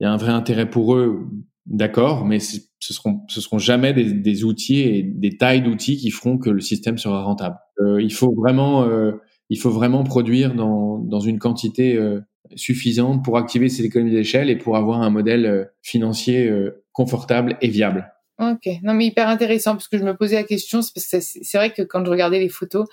il 0.00 0.04
y 0.04 0.06
a 0.06 0.12
un 0.12 0.16
vrai 0.16 0.32
intérêt 0.32 0.68
pour 0.68 0.94
eux, 0.94 1.28
d'accord, 1.66 2.24
mais 2.24 2.38
ce 2.40 2.58
seront 2.80 3.22
ce 3.28 3.40
seront 3.40 3.58
jamais 3.58 3.92
des, 3.92 4.44
outils 4.44 4.80
et 4.80 5.02
des 5.02 5.36
tailles 5.36 5.62
d'outils 5.62 5.96
qui 5.96 6.10
feront 6.10 6.36
que 6.38 6.50
le 6.50 6.60
système 6.60 6.98
sera 6.98 7.22
rentable. 7.22 7.56
Euh, 7.80 8.02
il 8.02 8.12
faut 8.12 8.34
vraiment 8.34 8.84
euh, 8.84 9.12
il 9.48 9.58
faut 9.58 9.70
vraiment 9.70 10.04
produire 10.04 10.54
dans 10.54 10.98
dans 10.98 11.20
une 11.20 11.38
quantité 11.38 11.96
euh, 11.96 12.20
suffisante 12.56 13.24
pour 13.24 13.38
activer 13.38 13.68
ces 13.68 13.84
économies 13.84 14.12
d'échelle 14.12 14.50
et 14.50 14.56
pour 14.56 14.76
avoir 14.76 15.02
un 15.02 15.10
modèle 15.10 15.46
euh, 15.46 15.64
financier 15.82 16.48
euh, 16.48 16.84
confortable 16.92 17.56
et 17.60 17.68
viable. 17.68 18.10
Ok, 18.38 18.68
non 18.82 18.94
mais 18.94 19.06
hyper 19.06 19.28
intéressant 19.28 19.72
parce 19.72 19.88
que 19.88 19.96
je 19.96 20.02
me 20.02 20.16
posais 20.16 20.34
la 20.34 20.42
question, 20.42 20.80
c'est 20.82 21.56
vrai 21.56 21.72
que 21.72 21.82
quand 21.82 22.04
je 22.04 22.10
regardais 22.10 22.40
les 22.40 22.48
photos, 22.48 22.88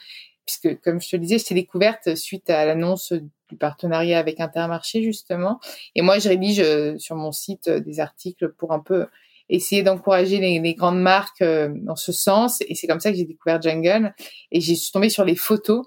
puisque 0.45 0.79
comme 0.81 1.01
je 1.01 1.09
te 1.09 1.15
le 1.15 1.21
disais, 1.21 1.37
j'étais 1.37 1.55
découverte 1.55 2.15
suite 2.15 2.49
à 2.49 2.65
l'annonce 2.65 3.13
du 3.13 3.57
partenariat 3.57 4.19
avec 4.19 4.39
Intermarché 4.39 5.03
justement. 5.03 5.59
Et 5.95 6.01
moi, 6.01 6.19
je 6.19 6.29
rédige 6.29 6.59
euh, 6.59 6.97
sur 6.97 7.15
mon 7.15 7.31
site 7.31 7.67
euh, 7.67 7.79
des 7.79 7.99
articles 7.99 8.49
pour 8.53 8.71
un 8.71 8.79
peu 8.79 9.07
essayer 9.49 9.83
d'encourager 9.83 10.39
les, 10.39 10.59
les, 10.59 10.73
grandes 10.73 11.01
marques 11.01 11.41
euh, 11.41 11.69
dans 11.75 11.97
ce 11.97 12.11
sens. 12.11 12.61
Et 12.67 12.75
c'est 12.75 12.87
comme 12.87 13.01
ça 13.01 13.11
que 13.11 13.17
j'ai 13.17 13.25
découvert 13.25 13.61
Jungle. 13.61 14.13
Et 14.51 14.61
j'ai 14.61 14.75
suis 14.75 14.91
tombée 14.91 15.09
sur 15.09 15.25
les 15.25 15.35
photos. 15.35 15.85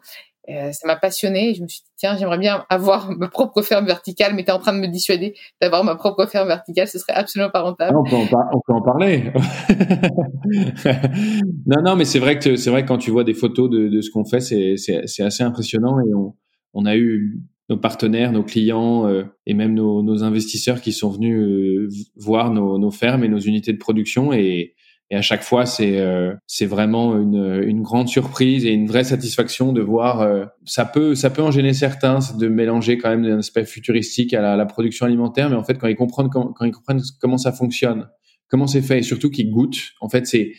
Euh, 0.50 0.72
ça 0.72 0.86
m'a 0.86 0.96
passionné. 0.96 1.54
Je 1.54 1.62
me 1.62 1.68
suis 1.68 1.80
dit 1.80 1.90
tiens, 1.96 2.16
j'aimerais 2.16 2.38
bien 2.38 2.64
avoir 2.68 3.10
ma 3.16 3.28
propre 3.28 3.62
ferme 3.62 3.86
verticale, 3.86 4.34
mais 4.34 4.44
t'es 4.44 4.52
en 4.52 4.58
train 4.58 4.72
de 4.72 4.78
me 4.78 4.88
dissuader 4.88 5.34
d'avoir 5.60 5.84
ma 5.84 5.94
propre 5.94 6.26
ferme 6.26 6.48
verticale. 6.48 6.88
Ce 6.88 6.98
serait 6.98 7.14
absolument 7.14 7.50
pas 7.50 7.62
rentable. 7.62 7.94
Ah, 7.94 7.98
on, 7.98 8.04
peut 8.04 8.16
en 8.16 8.28
on, 8.52 8.60
peut 8.66 8.72
en 8.72 8.82
parler. 8.82 9.32
non, 11.66 11.82
non, 11.82 11.96
mais 11.96 12.04
c'est 12.04 12.18
vrai 12.18 12.38
que 12.38 12.56
c'est 12.56 12.70
vrai 12.70 12.82
que 12.82 12.88
quand 12.88 12.98
tu 12.98 13.10
vois 13.10 13.24
des 13.24 13.34
photos 13.34 13.70
de, 13.70 13.88
de 13.88 14.00
ce 14.00 14.10
qu'on 14.10 14.24
fait, 14.24 14.40
c'est 14.40 15.22
assez 15.22 15.42
impressionnant 15.42 15.98
et 16.00 16.14
on, 16.14 16.34
on 16.74 16.86
a 16.86 16.96
eu 16.96 17.40
nos 17.70 17.78
partenaires, 17.78 18.32
nos 18.32 18.42
clients 18.42 19.08
euh, 19.08 19.24
et 19.46 19.54
même 19.54 19.74
nos, 19.74 20.02
nos, 20.02 20.22
investisseurs 20.22 20.82
qui 20.82 20.92
sont 20.92 21.10
venus 21.10 21.38
euh, 21.38 21.88
voir 22.16 22.50
nos, 22.50 22.78
nos, 22.78 22.90
fermes 22.90 23.24
et 23.24 23.28
nos 23.28 23.38
unités 23.38 23.72
de 23.72 23.78
production 23.78 24.34
et, 24.34 24.74
et 25.10 25.16
à 25.16 25.22
chaque 25.22 25.42
fois 25.42 25.66
c'est 25.66 25.98
euh, 25.98 26.34
c'est 26.46 26.66
vraiment 26.66 27.16
une, 27.20 27.62
une 27.66 27.82
grande 27.82 28.08
surprise 28.08 28.64
et 28.64 28.70
une 28.70 28.86
vraie 28.86 29.04
satisfaction 29.04 29.72
de 29.72 29.80
voir 29.80 30.20
euh, 30.20 30.44
ça 30.64 30.84
peut 30.84 31.14
ça 31.14 31.30
peut 31.30 31.42
en 31.42 31.50
gêner 31.50 31.74
certains 31.74 32.20
de 32.38 32.48
mélanger 32.48 32.98
quand 32.98 33.10
même 33.10 33.24
un 33.24 33.38
aspect 33.38 33.64
futuristique 33.64 34.32
à 34.34 34.40
la, 34.40 34.56
la, 34.56 34.66
production 34.66 35.06
alimentaire 35.06 35.50
mais 35.50 35.56
en 35.56 35.64
fait 35.64 35.78
quand 35.78 35.88
ils 35.88 35.96
comprennent 35.96 36.30
quand, 36.30 36.52
quand 36.52 36.64
ils 36.64 36.72
comprennent 36.72 37.02
comment 37.20 37.38
ça 37.38 37.52
fonctionne 37.52 38.08
comment 38.48 38.66
c'est 38.66 38.82
fait 38.82 38.98
et 38.98 39.02
surtout 39.02 39.30
qu'ils 39.30 39.50
goûtent 39.50 39.92
en 40.00 40.08
fait 40.08 40.26
c'est 40.26 40.52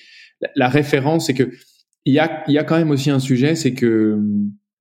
la, 0.55 0.69
référence 0.69 1.27
c'est 1.27 1.33
que 1.33 1.49
il 2.05 2.13
y 2.13 2.19
a 2.19 2.43
il 2.47 2.53
y 2.53 2.59
a 2.59 2.63
quand 2.63 2.77
même 2.77 2.91
aussi 2.91 3.09
un 3.09 3.19
sujet 3.19 3.55
c'est 3.55 3.73
que 3.73 4.19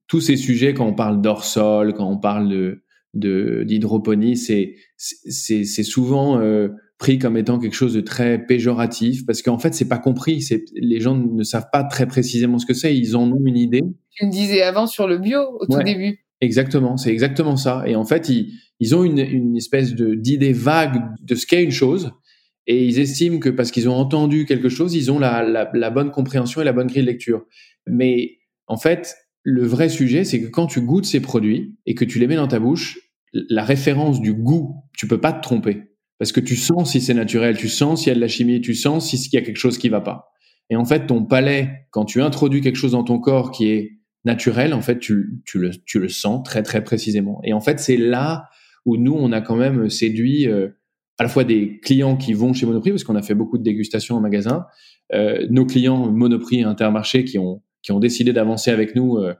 tous 0.07 0.21
ces 0.21 0.37
sujets, 0.37 0.73
quand 0.73 0.85
on 0.85 0.93
parle 0.93 1.21
d'hors-sol, 1.21 1.93
quand 1.93 2.09
on 2.09 2.17
parle 2.17 2.49
de 2.49 2.81
d'hydroponie, 3.13 4.35
c'est 4.35 4.75
c'est 4.97 5.83
souvent 5.83 6.39
euh, 6.39 6.69
pris 6.97 7.19
comme 7.19 7.37
étant 7.37 7.59
quelque 7.59 7.75
chose 7.75 7.93
de 7.93 8.01
très 8.01 8.39
péjoratif 8.45 9.25
parce 9.25 9.41
qu'en 9.41 9.57
fait 9.57 9.73
c'est 9.73 9.87
pas 9.87 9.97
compris. 9.97 10.41
C'est 10.41 10.65
les 10.75 10.99
gens 10.99 11.15
ne 11.15 11.43
savent 11.43 11.69
pas 11.71 11.83
très 11.83 12.07
précisément 12.07 12.57
ce 12.57 12.65
que 12.65 12.73
c'est. 12.73 12.95
Ils 12.95 13.15
en 13.15 13.31
ont 13.31 13.41
une 13.45 13.57
idée. 13.57 13.83
Tu 14.11 14.25
me 14.25 14.31
disais 14.31 14.61
avant 14.61 14.87
sur 14.87 15.07
le 15.07 15.17
bio 15.17 15.39
au 15.59 15.65
tout 15.65 15.83
début. 15.83 16.19
Exactement, 16.41 16.97
c'est 16.97 17.11
exactement 17.11 17.57
ça. 17.57 17.83
Et 17.85 17.95
en 17.95 18.05
fait 18.05 18.29
ils 18.29 18.53
ils 18.79 18.95
ont 18.95 19.03
une 19.03 19.19
une 19.19 19.57
espèce 19.57 19.93
de 19.93 20.15
d'idée 20.15 20.53
vague 20.53 21.01
de 21.21 21.35
ce 21.35 21.45
qu'est 21.45 21.63
une 21.63 21.71
chose 21.71 22.11
et 22.67 22.83
ils 22.85 22.99
estiment 22.99 23.39
que 23.39 23.49
parce 23.49 23.71
qu'ils 23.71 23.87
ont 23.89 23.95
entendu 23.95 24.45
quelque 24.45 24.69
chose, 24.69 24.95
ils 24.95 25.11
ont 25.11 25.19
la, 25.19 25.43
la 25.43 25.69
la 25.73 25.89
bonne 25.89 26.11
compréhension 26.11 26.61
et 26.61 26.65
la 26.65 26.73
bonne 26.73 26.87
grille 26.87 27.01
de 27.03 27.07
lecture. 27.07 27.45
Mais 27.87 28.39
en 28.67 28.77
fait 28.77 29.15
le 29.43 29.63
vrai 29.63 29.89
sujet, 29.89 30.23
c'est 30.23 30.41
que 30.41 30.47
quand 30.47 30.65
tu 30.65 30.81
goûtes 30.81 31.05
ces 31.05 31.19
produits 31.19 31.75
et 31.85 31.93
que 31.93 32.03
tu 32.03 32.17
les 32.17 32.25
mets 32.25 32.35
dans 32.35 32.47
ta 32.47 32.59
bouche, 32.59 32.99
la 33.31 33.63
référence 33.63 34.19
du 34.19 34.33
goût, 34.33 34.83
tu 34.97 35.07
peux 35.07 35.21
pas 35.21 35.33
te 35.33 35.41
tromper. 35.41 35.83
Parce 36.17 36.31
que 36.31 36.39
tu 36.39 36.55
sens 36.55 36.91
si 36.91 37.01
c'est 37.01 37.13
naturel, 37.13 37.57
tu 37.57 37.67
sens 37.67 38.01
s'il 38.01 38.09
y 38.09 38.11
a 38.11 38.15
de 38.15 38.21
la 38.21 38.27
chimie, 38.27 38.61
tu 38.61 38.73
sens 38.73 39.09
s'il 39.09 39.33
y 39.33 39.37
a 39.37 39.41
quelque 39.41 39.57
chose 39.57 39.77
qui 39.77 39.89
va 39.89 40.01
pas. 40.01 40.31
Et 40.69 40.75
en 40.75 40.85
fait, 40.85 41.07
ton 41.07 41.25
palais, 41.25 41.87
quand 41.91 42.05
tu 42.05 42.21
introduis 42.21 42.61
quelque 42.61 42.77
chose 42.77 42.93
dans 42.93 43.03
ton 43.03 43.19
corps 43.19 43.51
qui 43.51 43.67
est 43.69 43.99
naturel, 44.23 44.73
en 44.73 44.81
fait, 44.81 44.99
tu, 44.99 45.43
le, 45.53 46.09
sens 46.09 46.43
très, 46.43 46.63
très 46.63 46.83
précisément. 46.83 47.39
Et 47.43 47.53
en 47.53 47.61
fait, 47.61 47.79
c'est 47.79 47.97
là 47.97 48.49
où 48.85 48.97
nous, 48.97 49.13
on 49.13 49.31
a 49.31 49.41
quand 49.41 49.55
même 49.55 49.89
séduit 49.89 50.47
euh, 50.47 50.69
à 51.17 51.23
la 51.23 51.29
fois 51.29 51.43
des 51.43 51.79
clients 51.79 52.17
qui 52.17 52.33
vont 52.33 52.53
chez 52.53 52.65
Monoprix, 52.65 52.91
parce 52.91 53.03
qu'on 53.03 53.15
a 53.15 53.21
fait 53.21 53.35
beaucoup 53.35 53.57
de 53.57 53.63
dégustations 53.63 54.15
en 54.15 54.21
magasin, 54.21 54.65
euh, 55.13 55.45
nos 55.49 55.65
clients 55.65 56.11
Monoprix 56.11 56.59
et 56.59 56.63
Intermarché 56.63 57.23
qui 57.23 57.37
ont 57.37 57.61
décidé 57.99 58.33
d'avancer 58.33 58.71
avec 58.71 58.95
nous 58.95 59.17
euh, 59.17 59.33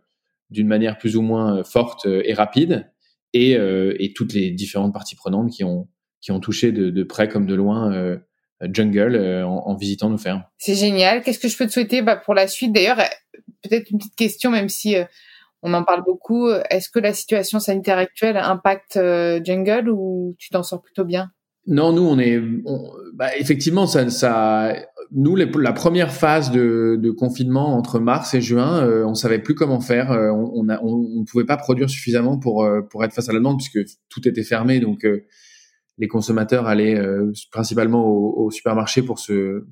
d'une 0.51 0.67
manière 0.67 0.97
plus 0.97 1.17
ou 1.17 1.21
moins 1.21 1.63
forte 1.63 2.05
et 2.05 2.33
rapide, 2.33 2.91
et, 3.33 4.13
toutes 4.15 4.33
les 4.33 4.51
différentes 4.51 4.93
parties 4.93 5.15
prenantes 5.15 5.51
qui 5.51 5.63
ont, 5.63 5.89
qui 6.25 6.31
ont 6.31 6.39
touché 6.39 6.71
de, 6.71 6.89
de 6.89 7.03
près 7.03 7.27
comme 7.27 7.45
de 7.45 7.53
loin 7.53 7.93
euh, 7.93 8.17
Jungle 8.61 9.15
en, 9.45 9.67
en, 9.67 9.75
visitant 9.75 10.09
nos 10.09 10.17
fermes. 10.17 10.43
C'est 10.57 10.75
génial. 10.75 11.21
Qu'est-ce 11.21 11.39
que 11.39 11.47
je 11.47 11.55
peux 11.55 11.67
te 11.67 11.71
souhaiter 11.71 12.01
bah, 12.01 12.15
pour 12.15 12.33
la 12.33 12.47
suite? 12.47 12.73
D'ailleurs, 12.73 12.97
peut-être 13.61 13.91
une 13.91 13.99
petite 13.99 14.15
question, 14.15 14.49
même 14.49 14.69
si 14.69 14.95
on 15.61 15.73
en 15.73 15.83
parle 15.83 16.03
beaucoup. 16.03 16.49
Est-ce 16.69 16.89
que 16.89 16.99
la 16.99 17.13
situation 17.13 17.59
sanitaire 17.59 17.99
actuelle 17.99 18.37
impacte 18.37 18.95
Jungle 18.95 19.89
ou 19.89 20.35
tu 20.39 20.49
t'en 20.49 20.63
sors 20.63 20.81
plutôt 20.81 21.05
bien? 21.05 21.31
Non, 21.67 21.93
nous 21.93 22.03
on 22.03 22.19
est, 22.19 22.39
on, 22.65 22.91
bah, 23.13 23.35
effectivement, 23.37 23.87
ça, 23.87 24.09
ça, 24.09 24.75
nous 25.11 25.35
les, 25.35 25.49
la 25.59 25.73
première 25.73 26.11
phase 26.13 26.51
de, 26.51 26.97
de, 27.01 27.11
confinement 27.11 27.75
entre 27.75 27.99
mars 27.99 28.33
et 28.33 28.41
juin, 28.41 28.83
euh, 28.83 29.03
on 29.05 29.15
savait 29.15 29.39
plus 29.39 29.55
comment 29.55 29.79
faire. 29.79 30.11
Euh, 30.11 30.29
on 30.31 30.63
ne 30.63 30.75
on, 30.81 31.19
on 31.19 31.25
pouvait 31.25 31.45
pas 31.45 31.57
produire 31.57 31.89
suffisamment 31.89 32.37
pour 32.37 32.63
euh, 32.63 32.81
pour 32.81 33.03
être 33.03 33.13
face 33.13 33.29
à 33.29 33.33
la 33.33 33.39
demande 33.39 33.57
puisque 33.57 33.79
tout 34.09 34.27
était 34.27 34.43
fermé. 34.43 34.79
Donc 34.79 35.07
les 35.97 36.07
consommateurs 36.07 36.67
allaient 36.67 37.01
principalement 37.51 38.05
au, 38.05 38.45
au, 38.45 38.51
supermarché 38.51 39.01
pour 39.01 39.19
se 39.19 39.65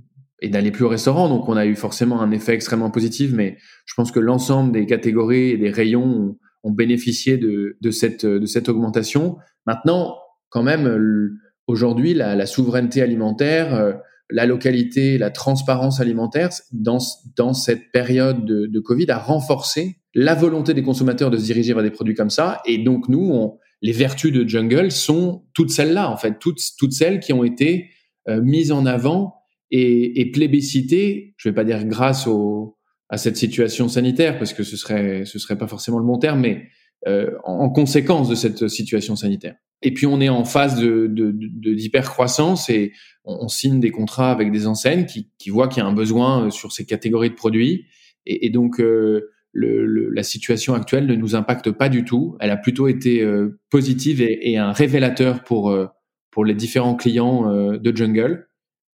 et 0.43 0.49
d'aller 0.49 0.71
plus 0.71 0.83
au 0.83 0.89
restaurant. 0.89 1.29
Donc, 1.29 1.47
on 1.47 1.55
a 1.55 1.65
eu 1.65 1.75
forcément 1.75 2.21
un 2.21 2.31
effet 2.31 2.53
extrêmement 2.53 2.91
positif, 2.91 3.31
mais 3.33 3.57
je 3.85 3.93
pense 3.95 4.11
que 4.11 4.19
l'ensemble 4.19 4.73
des 4.73 4.85
catégories 4.85 5.51
et 5.51 5.57
des 5.57 5.69
rayons 5.69 6.03
ont, 6.03 6.37
ont 6.63 6.71
bénéficié 6.71 7.37
de, 7.37 7.77
de, 7.79 7.91
cette, 7.91 8.25
de 8.25 8.45
cette 8.45 8.67
augmentation. 8.67 9.37
Maintenant, 9.65 10.17
quand 10.49 10.63
même, 10.63 11.37
aujourd'hui, 11.67 12.13
la, 12.13 12.35
la, 12.35 12.45
souveraineté 12.45 13.01
alimentaire, 13.01 13.73
euh, 13.73 13.93
la 14.29 14.45
localité, 14.45 15.17
la 15.17 15.29
transparence 15.29 15.99
alimentaire, 15.99 16.49
dans, 16.71 16.99
dans 17.37 17.53
cette 17.53 17.91
période 17.91 18.45
de, 18.45 18.67
de, 18.67 18.79
Covid, 18.79 19.09
a 19.11 19.17
renforcé 19.17 19.97
la 20.13 20.35
volonté 20.35 20.73
des 20.73 20.83
consommateurs 20.83 21.31
de 21.31 21.37
se 21.37 21.43
diriger 21.43 21.73
vers 21.73 21.83
des 21.83 21.91
produits 21.91 22.15
comme 22.15 22.29
ça. 22.29 22.61
Et 22.65 22.77
donc, 22.77 23.07
nous, 23.07 23.29
on, 23.31 23.57
les 23.83 23.91
vertus 23.91 24.31
de 24.31 24.47
Jungle 24.47 24.91
sont 24.91 25.43
toutes 25.53 25.69
celles-là, 25.69 26.09
en 26.09 26.17
fait, 26.17 26.39
toutes, 26.39 26.61
toutes 26.79 26.93
celles 26.93 27.19
qui 27.19 27.33
ont 27.33 27.43
été 27.43 27.91
euh, 28.29 28.41
mises 28.41 28.71
en 28.71 28.85
avant 28.85 29.35
et, 29.69 30.21
et 30.21 30.31
plébiscitées, 30.31 31.35
je 31.37 31.49
vais 31.49 31.53
pas 31.53 31.65
dire 31.65 31.85
grâce 31.85 32.25
au, 32.25 32.77
à 33.09 33.17
cette 33.17 33.37
situation 33.37 33.89
sanitaire, 33.89 34.39
parce 34.39 34.53
que 34.53 34.63
ce 34.63 34.77
serait 34.77 35.25
ce 35.25 35.37
serait 35.37 35.57
pas 35.57 35.67
forcément 35.67 35.99
le 35.99 36.05
bon 36.05 36.17
terme, 36.17 36.39
mais 36.39 36.69
euh, 37.05 37.31
en, 37.43 37.69
conséquence 37.69 38.29
de 38.29 38.35
cette 38.35 38.69
situation 38.69 39.17
sanitaire. 39.17 39.55
Et 39.81 39.93
puis 39.93 40.05
on 40.05 40.21
est 40.21 40.29
en 40.29 40.45
phase 40.45 40.79
de, 40.79 41.07
de, 41.07 41.33
de 41.35 42.71
et 42.71 42.91
on, 43.25 43.47
signe 43.49 43.81
des 43.81 43.91
contrats 43.91 44.31
avec 44.31 44.51
des 44.51 44.65
enseignes 44.65 45.05
qui, 45.05 45.29
qui 45.37 45.49
voient 45.49 45.67
qu'il 45.67 45.83
y 45.83 45.85
a 45.85 45.89
un 45.89 45.93
besoin 45.93 46.45
euh, 46.45 46.49
sur 46.49 46.71
ces 46.71 46.85
catégories 46.85 47.31
de 47.31 47.35
produits. 47.35 47.87
Et, 48.25 48.45
et 48.45 48.49
donc 48.49 48.79
euh, 48.79 49.32
le, 49.53 49.85
le, 49.85 50.09
la 50.09 50.23
situation 50.23 50.73
actuelle 50.73 51.05
ne 51.05 51.15
nous 51.15 51.35
impacte 51.35 51.71
pas 51.71 51.87
du 51.87 52.03
tout. 52.03 52.35
Elle 52.39 52.51
a 52.51 52.57
plutôt 52.57 52.87
été 52.87 53.21
euh, 53.21 53.59
positive 53.69 54.21
et, 54.21 54.51
et, 54.51 54.57
un 54.57 54.71
révélateur 54.71 55.43
pour 55.43 55.69
euh, 55.69 55.87
pour 56.31 56.43
les 56.43 56.55
différents 56.55 56.95
clients 56.95 57.47
de 57.53 57.95
Jungle. 57.95 58.47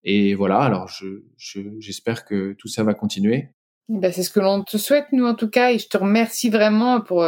Et 0.04 0.36
voilà, 0.36 0.60
alors 0.60 0.90
je, 0.90 1.24
je, 1.38 1.62
j'espère 1.80 2.26
que 2.26 2.54
tout 2.54 2.68
ça 2.68 2.84
va 2.84 2.94
continuer. 2.94 3.50
Ben, 3.88 4.12
c'est 4.12 4.24
ce 4.24 4.30
que 4.30 4.42
l'on 4.42 4.62
te 4.62 4.78
souhaite, 4.78 5.06
nous, 5.14 5.26
en 5.26 5.36
tout 5.36 5.50
cas, 5.50 5.72
et 5.72 5.80
je 5.80 5.88
te 5.88 5.98
remercie 5.98 6.50
vraiment 6.50 7.00
pour, 7.00 7.26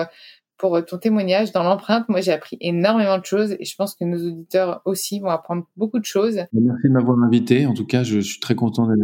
pour 0.62 0.86
ton 0.86 1.00
témoignage 1.00 1.52
dans 1.52 1.64
l'empreinte. 1.64 2.08
Moi, 2.08 2.22
j'ai 2.22 2.32
appris 2.32 2.56
énormément 2.62 3.18
de 3.18 3.26
choses 3.26 3.54
et 3.60 3.66
je 3.66 3.76
pense 3.76 3.96
que 3.96 4.06
nos 4.06 4.20
auditeurs 4.20 4.82
aussi 4.86 5.20
vont 5.20 5.30
apprendre 5.30 5.68
beaucoup 5.76 5.98
de 5.98 6.06
choses. 6.06 6.36
Merci 6.54 6.88
de 6.88 6.94
m'avoir 6.94 7.18
invité. 7.20 7.66
En 7.66 7.74
tout 7.74 7.88
cas, 7.88 8.04
je, 8.04 8.20
suis 8.20 8.40
très 8.40 8.54
content 8.54 8.86
de... 8.86 8.96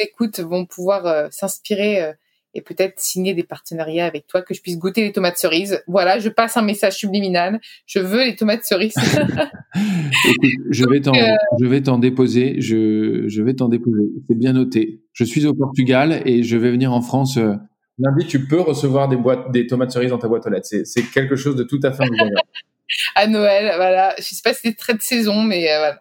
Écoute, 0.00 0.40
vont 0.40 0.66
pouvoir 0.66 1.06
euh, 1.06 1.28
s'inspirer 1.30 2.02
euh, 2.02 2.12
et 2.56 2.62
peut-être 2.62 2.98
signer 2.98 3.34
des 3.34 3.42
partenariats 3.44 4.06
avec 4.06 4.26
toi, 4.26 4.42
que 4.42 4.54
je 4.54 4.62
puisse 4.62 4.78
goûter 4.78 5.02
les 5.02 5.12
tomates 5.12 5.36
cerises. 5.36 5.82
Voilà, 5.86 6.18
je 6.18 6.28
passe 6.28 6.56
un 6.56 6.62
message 6.62 6.94
subliminal. 6.94 7.60
Je 7.86 7.98
veux 7.98 8.24
les 8.24 8.34
tomates 8.34 8.64
cerises. 8.64 8.94
je 10.70 10.88
vais 10.88 11.00
t'en, 11.00 11.14
euh, 11.14 11.34
je 11.60 11.66
vais 11.66 11.82
t'en 11.82 11.98
déposer. 11.98 12.60
Je, 12.60 13.24
je 13.28 13.42
vais 13.42 13.54
t'en 13.54 13.68
déposer. 13.68 14.04
C'est 14.28 14.38
bien 14.38 14.54
noté. 14.54 15.02
Je 15.12 15.24
suis 15.24 15.46
au 15.46 15.54
Portugal 15.54 16.22
et 16.24 16.42
je 16.42 16.56
vais 16.56 16.70
venir 16.70 16.92
en 16.92 17.02
France. 17.02 17.36
Euh, 17.36 17.54
lundi, 17.98 18.26
tu 18.26 18.46
peux 18.46 18.60
recevoir 18.60 19.08
des 19.08 19.16
boîtes, 19.16 19.52
des 19.52 19.66
tomates 19.66 19.90
cerises 19.90 20.10
dans 20.10 20.18
ta 20.18 20.28
boîte 20.28 20.46
aux 20.46 20.50
lettres. 20.50 20.66
C'est, 20.66 20.86
c'est 20.86 21.02
quelque 21.02 21.36
chose 21.36 21.56
de 21.56 21.62
tout 21.62 21.80
à 21.82 21.92
fait 21.92 22.04
à 23.14 23.26
Noël. 23.26 23.72
Voilà, 23.76 24.14
je 24.18 24.22
sais 24.22 24.42
pas 24.42 24.54
si 24.54 24.60
c'est 24.64 24.76
très 24.76 24.94
de 24.94 25.02
saison, 25.02 25.42
mais 25.42 25.70
euh, 25.70 25.78
voilà. 25.78 25.98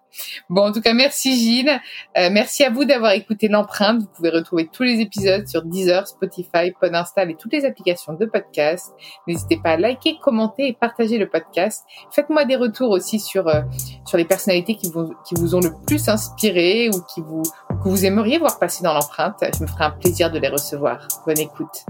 Bon, 0.50 0.67
en 0.67 0.71
tout 0.71 0.82
cas, 0.82 0.93
merci 0.93 1.38
Gilles. 1.38 1.82
Euh, 2.17 2.30
merci 2.32 2.63
à 2.63 2.69
vous 2.69 2.86
d'avoir 2.86 3.12
écouté 3.12 3.48
l'empreinte. 3.48 4.02
Vous 4.02 4.08
pouvez 4.15 4.30
retrouver 4.30 4.69
tous 4.71 4.84
les 4.84 5.02
épisodes 5.02 5.48
sur 5.48 5.63
Deezer, 5.63 6.08
Spotify, 6.08 6.71
Podinstall 6.80 7.32
et 7.32 7.36
toutes 7.36 7.54
les 7.54 7.65
applications 7.65 8.13
de 8.13 8.26
podcast. 8.26 8.93
N'hésitez 9.28 9.58
pas 9.58 9.71
à 9.71 9.78
liker, 9.78 10.17
commenter 10.21 10.67
et 10.67 10.74
partager 10.74 11.17
le 11.17 11.28
podcast. 11.28 11.84
Faites-moi 12.12 12.45
des 12.45 12.56
retours 12.56 12.91
aussi 12.91 13.19
sur 13.19 13.48
euh, 13.48 13.62
sur 14.06 14.17
les 14.17 14.26
personnalités 14.26 14.76
qui 14.76 14.89
vous 14.89 15.13
qui 15.28 15.36
vous 15.36 15.56
ont 15.56 15.62
le 15.62 15.74
plus 15.86 16.08
inspiré 16.08 16.89
ou 16.89 17.02
qui 17.13 17.21
vous 17.21 17.43
que 17.43 17.89
vous 17.89 18.06
aimeriez 18.06 18.38
voir 18.38 18.58
passer 18.60 18.84
dans 18.84 18.93
l'empreinte. 18.93 19.43
Je 19.58 19.63
me 19.63 19.67
ferai 19.67 19.86
un 19.86 19.91
plaisir 19.91 20.32
de 20.32 20.39
les 20.39 20.50
recevoir. 20.50 21.08
Bonne 21.26 21.39
écoute. 21.39 21.86